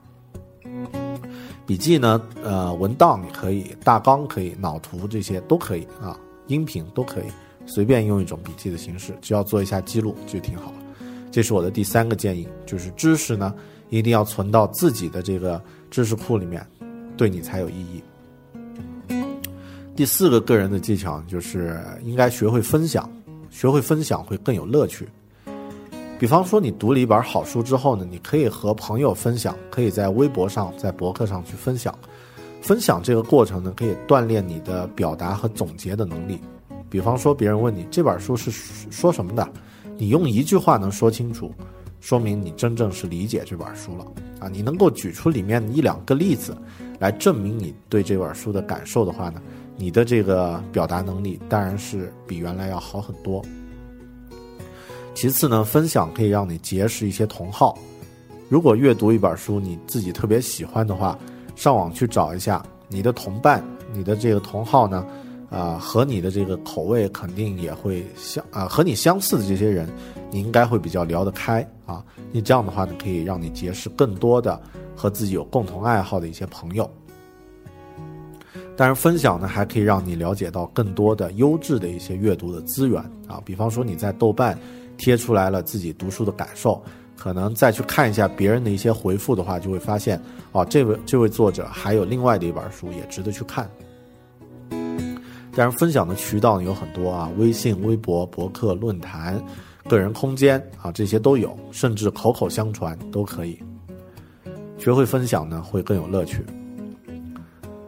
[1.66, 6.18] 笔记呢，呃，文档可以，大纲可以，脑图这些都可以啊，
[6.50, 7.26] 音频都可以，
[7.66, 10.78] 随便用一种笔记的形式，只要做一下记录就挺好了。
[11.32, 13.54] 这是我的第三个建议，就是知识呢
[13.90, 16.66] 一定要存到自己的这个知识库里面，
[17.16, 18.04] 对你才有意义。
[19.96, 23.10] 第四个个人的技巧就是应该学会分享，
[23.50, 25.08] 学会分享会更有乐趣。
[26.18, 31.98] 比方说，你读了一本好书之后呢，你可以和朋友分享，可以在微博上、在博客上去分享。
[32.62, 36.40] 分享这个过程呢，可以锻炼你的表达和总结的能力。
[36.90, 38.52] 比方说，别人问你这本书是
[38.90, 39.48] 说什么的，
[39.98, 41.54] 你用一句话能说清楚，
[42.00, 44.06] 说明你真正是理解这本书了
[44.40, 44.48] 啊！
[44.50, 46.58] 你能够举出里面一两个例子
[46.98, 49.42] 来证明你对这本书的感受的话呢？
[49.78, 53.42] 你的这个表达能力当然是比原来要好很多。
[55.14, 57.78] 其次呢，分享可以让你结识一些同好。
[58.50, 61.18] 如果阅读一本书你自己特别喜欢的话，
[61.60, 63.62] 上网去找一下你的同伴、
[63.92, 65.06] 你的这个同好呢，
[65.50, 69.90] 啊，和你的这个口味肯定也会相啊，和你相似的这些人，
[70.32, 72.02] 你应该会比较聊得开啊。
[72.32, 74.58] 你这样的话呢，可以让你结识更多的
[74.96, 76.90] 和自己有共同爱好的一些朋友。
[78.78, 84.58] 但是分享呢，还可以让你了解到更多的优质的一些阅读的资源啊，比方说你在豆瓣
[84.96, 86.82] 贴出来了自己读书的感受，
[87.20, 90.18] 可能再去看一下别人的一些回复的话，就会发现
[90.54, 93.70] 哦，这位这位作者还有另外的一本书也值得去看。
[95.54, 99.44] 但是分享的渠道有很多啊，微信、微博、博客、论坛、
[99.90, 103.60] 个人空间啊，这些都有，甚至口口相传都可以。
[104.78, 106.46] 学会分享呢，会更有乐趣。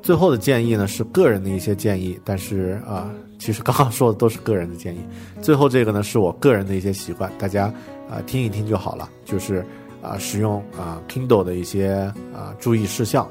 [0.02, 3.10] 最后的建议呢是个人的一些建议，但是啊，
[3.40, 5.00] 其实刚刚说的都是个人的建议。
[5.42, 7.74] 最后这个呢是我个人的一些习惯，大家
[8.12, 9.10] 啊听一听就好了。
[9.24, 9.66] 就是
[10.04, 13.28] 啊使用啊 Kindle 的一些啊注意事项。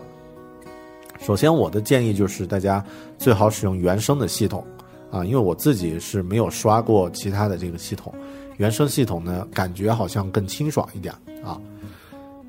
[1.21, 2.83] 首先我的建议就是大家
[3.19, 4.65] 最好使用原生的系统
[5.11, 8.15] 啊，因为我自己是没有刷过其他的这个系统，
[8.57, 11.13] 原生系统呢感觉好像更清爽一点
[11.45, 11.61] 啊。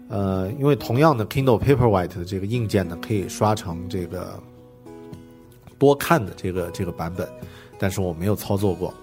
[0.07, 4.39] 呃，因为同样的 Kindle Paperwhite 的这个硬件呢，可以刷成这个
[5.77, 7.27] 多看的这个这个版本，
[7.79, 8.93] 但是我没有操作过。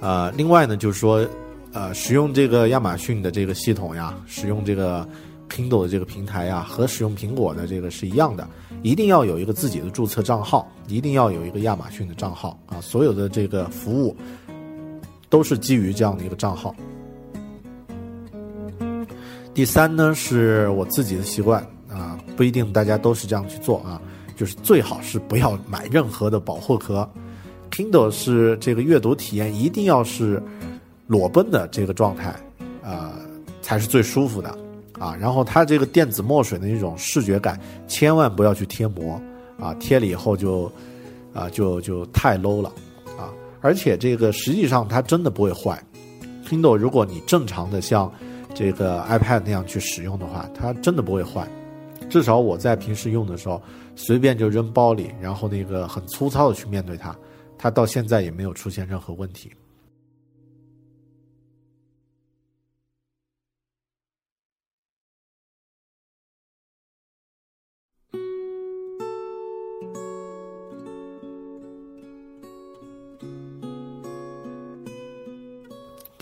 [0.00, 1.24] 呃，另外呢，就是说，
[1.72, 5.08] 呃，使用这个亚马逊的这个系统呀，使用这个
[5.48, 8.46] Kindle 的这个平台呀，和使用苹果的这个是一样的，
[8.82, 14.14] 一定要有一个自己的注册账号，一定要有一个亚马逊的账号啊，所有的这个服务
[15.30, 16.74] 都是基于这样的一个账号。
[19.54, 24.00] 第三呢，是我自己的习惯啊，不一定大家都是这样去做啊，
[24.36, 27.08] 就是最好是不要买任何的保护壳。
[27.70, 30.42] Kindle 是这个阅读体验一定要是
[31.12, 32.34] 裸奔的这个状态
[32.82, 33.12] 啊，
[33.60, 34.48] 才是最舒服的
[34.98, 35.14] 啊。
[35.20, 39.20] 然后它这个电子墨水的那种视觉感，千万不要去贴膜
[39.58, 40.72] 啊，贴了以后就
[41.34, 42.72] 啊就就太 low 了
[43.18, 43.28] 啊。
[43.60, 45.78] 而且这个实际上它真的不会坏。
[46.48, 48.10] Kindle 如果你正常的像
[48.54, 51.46] 这个 iPad 那样去使用的话，它真的不会坏。
[52.08, 53.60] 至少我在平时用的时候，
[53.96, 57.14] 随便就扔包里，然后那个很粗糙的去面对它，
[57.56, 59.50] 它到现在也没有出现任何问题。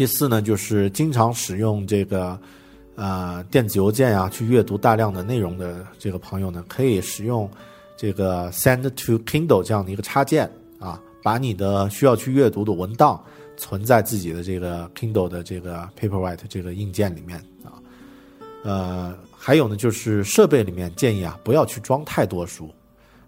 [0.00, 2.40] 第四呢，就是经常使用这个，
[2.94, 7.46] 呃，电子邮件呀，去阅读大量的内容的这个朋友呢，可以使用
[7.98, 13.22] 这个 Send to Kindle 这样的一个插件啊，把你的需要去阅读的文档
[13.58, 17.76] 存在自己的这个 Kindle 的这个 Paperwhite 这个硬件里面啊。
[18.64, 22.70] 呃，还有呢，就是设备里面建议啊，不要去装太多书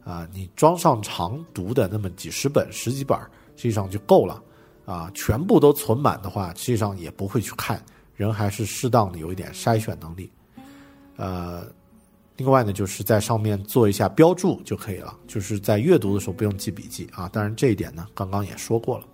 [0.04, 3.18] 啊，你装上常读的那么几十本、十几本，
[3.56, 4.42] 实际上就够了。
[4.84, 7.82] 啊，全部都存满的话，实际上也不会去看，
[8.16, 10.30] 人还是适当的有一点筛选能力。
[11.16, 11.64] 呃，
[12.36, 17.28] 另外呢，就是在上面做一下标注就可以了，就是在阅读的时候不用记笔记啊。
[17.28, 19.04] 当然这一点呢，刚刚也说过了。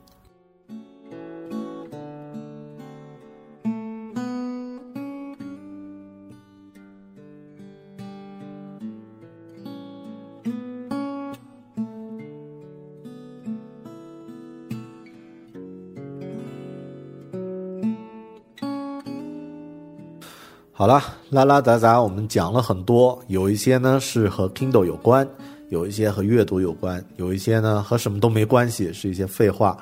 [20.78, 25.28] 好了，拉拉杂杂，我们讲了很多，有一些呢是和 Kindle 有关，
[25.70, 29.76] 有一些和阅读有关，有一些呢和什么都没关系，是一些废话，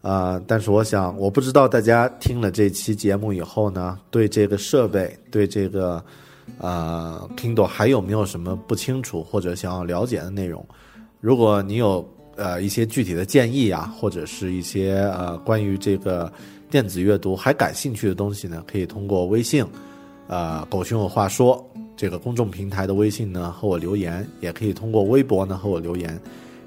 [0.00, 0.40] 啊！
[0.46, 6.02] 但是我想，我不知道大家听了这期节目以后呢，对这个设备，对这个，
[6.56, 10.64] 呃，Kindle 还有没有什么不清楚或者想要了解的内容？
[11.20, 12.02] 如果你有
[12.36, 16.32] 呃一些具体的建议啊，或者是一些呃关于这个
[16.70, 19.62] 电子阅读还感兴趣的东西呢，可以通过微信。
[20.30, 26.16] 呃，狗熊有话说，这个公众平台的微信呢和我留言，也可以通过微博呢和我留言。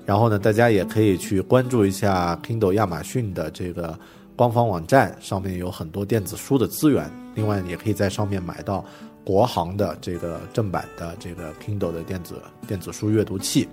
[0.05, 3.97] 然后呢，大家也可以去关注一下 Kindle 亚马逊的这个
[4.35, 7.09] 官方网站，上面有很多电子书的资源。
[7.35, 8.83] 另外，也可以在上面买到
[9.23, 13.65] 国行的这个正版的这个 Kindle 的电子电子书阅读器。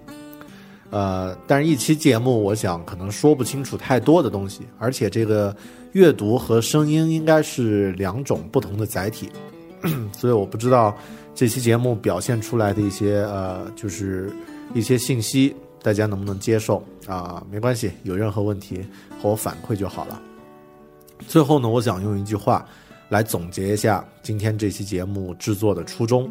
[0.90, 5.52] 呃，但是一期节目，我想可能说不清楚太多的东西，而且这个
[5.94, 9.28] 阅读和声音应该是两种不同的载体。
[10.12, 10.96] 所以我不知道
[11.34, 14.30] 这期节目表现出来的一些呃，就是
[14.74, 17.44] 一些信息，大家能不能接受啊？
[17.50, 18.84] 没关系，有任何问题
[19.20, 20.20] 和我反馈就好了。
[21.26, 22.66] 最后呢，我想用一句话
[23.08, 26.30] 来总结一下今天这期节目制作的初衷。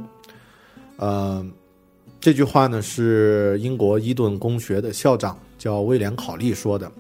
[0.98, 1.52] 嗯，
[2.20, 6.92] 这句话呢是英国伊顿公学的校长叫威廉考利说的。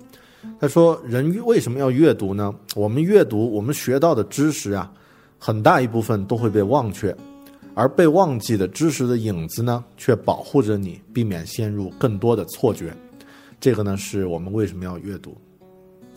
[0.60, 2.54] 他说：“人为什么要阅读呢？
[2.76, 4.92] 我们阅读，我们学到的知识啊。”
[5.40, 7.16] 很大一部分都会被忘却，
[7.74, 12.94] 而被忘记的知识的影子呢，却保护着你，避免陷入更多的错觉。
[13.60, 15.36] 这个呢，是我们为什么要阅读。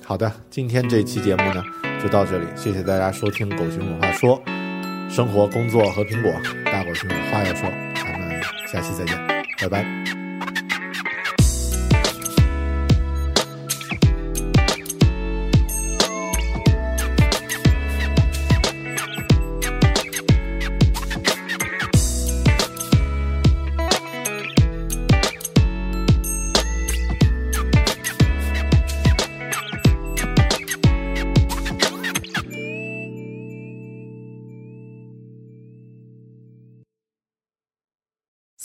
[0.04, 1.62] 好的，今天这期节目呢，
[2.02, 4.42] 就到这里，谢谢大家收听《狗熊有话说》，
[5.10, 6.32] 生活、工作和苹果，
[6.64, 9.16] 大狗熊有话要说，咱们下期再见，
[9.60, 10.21] 拜拜。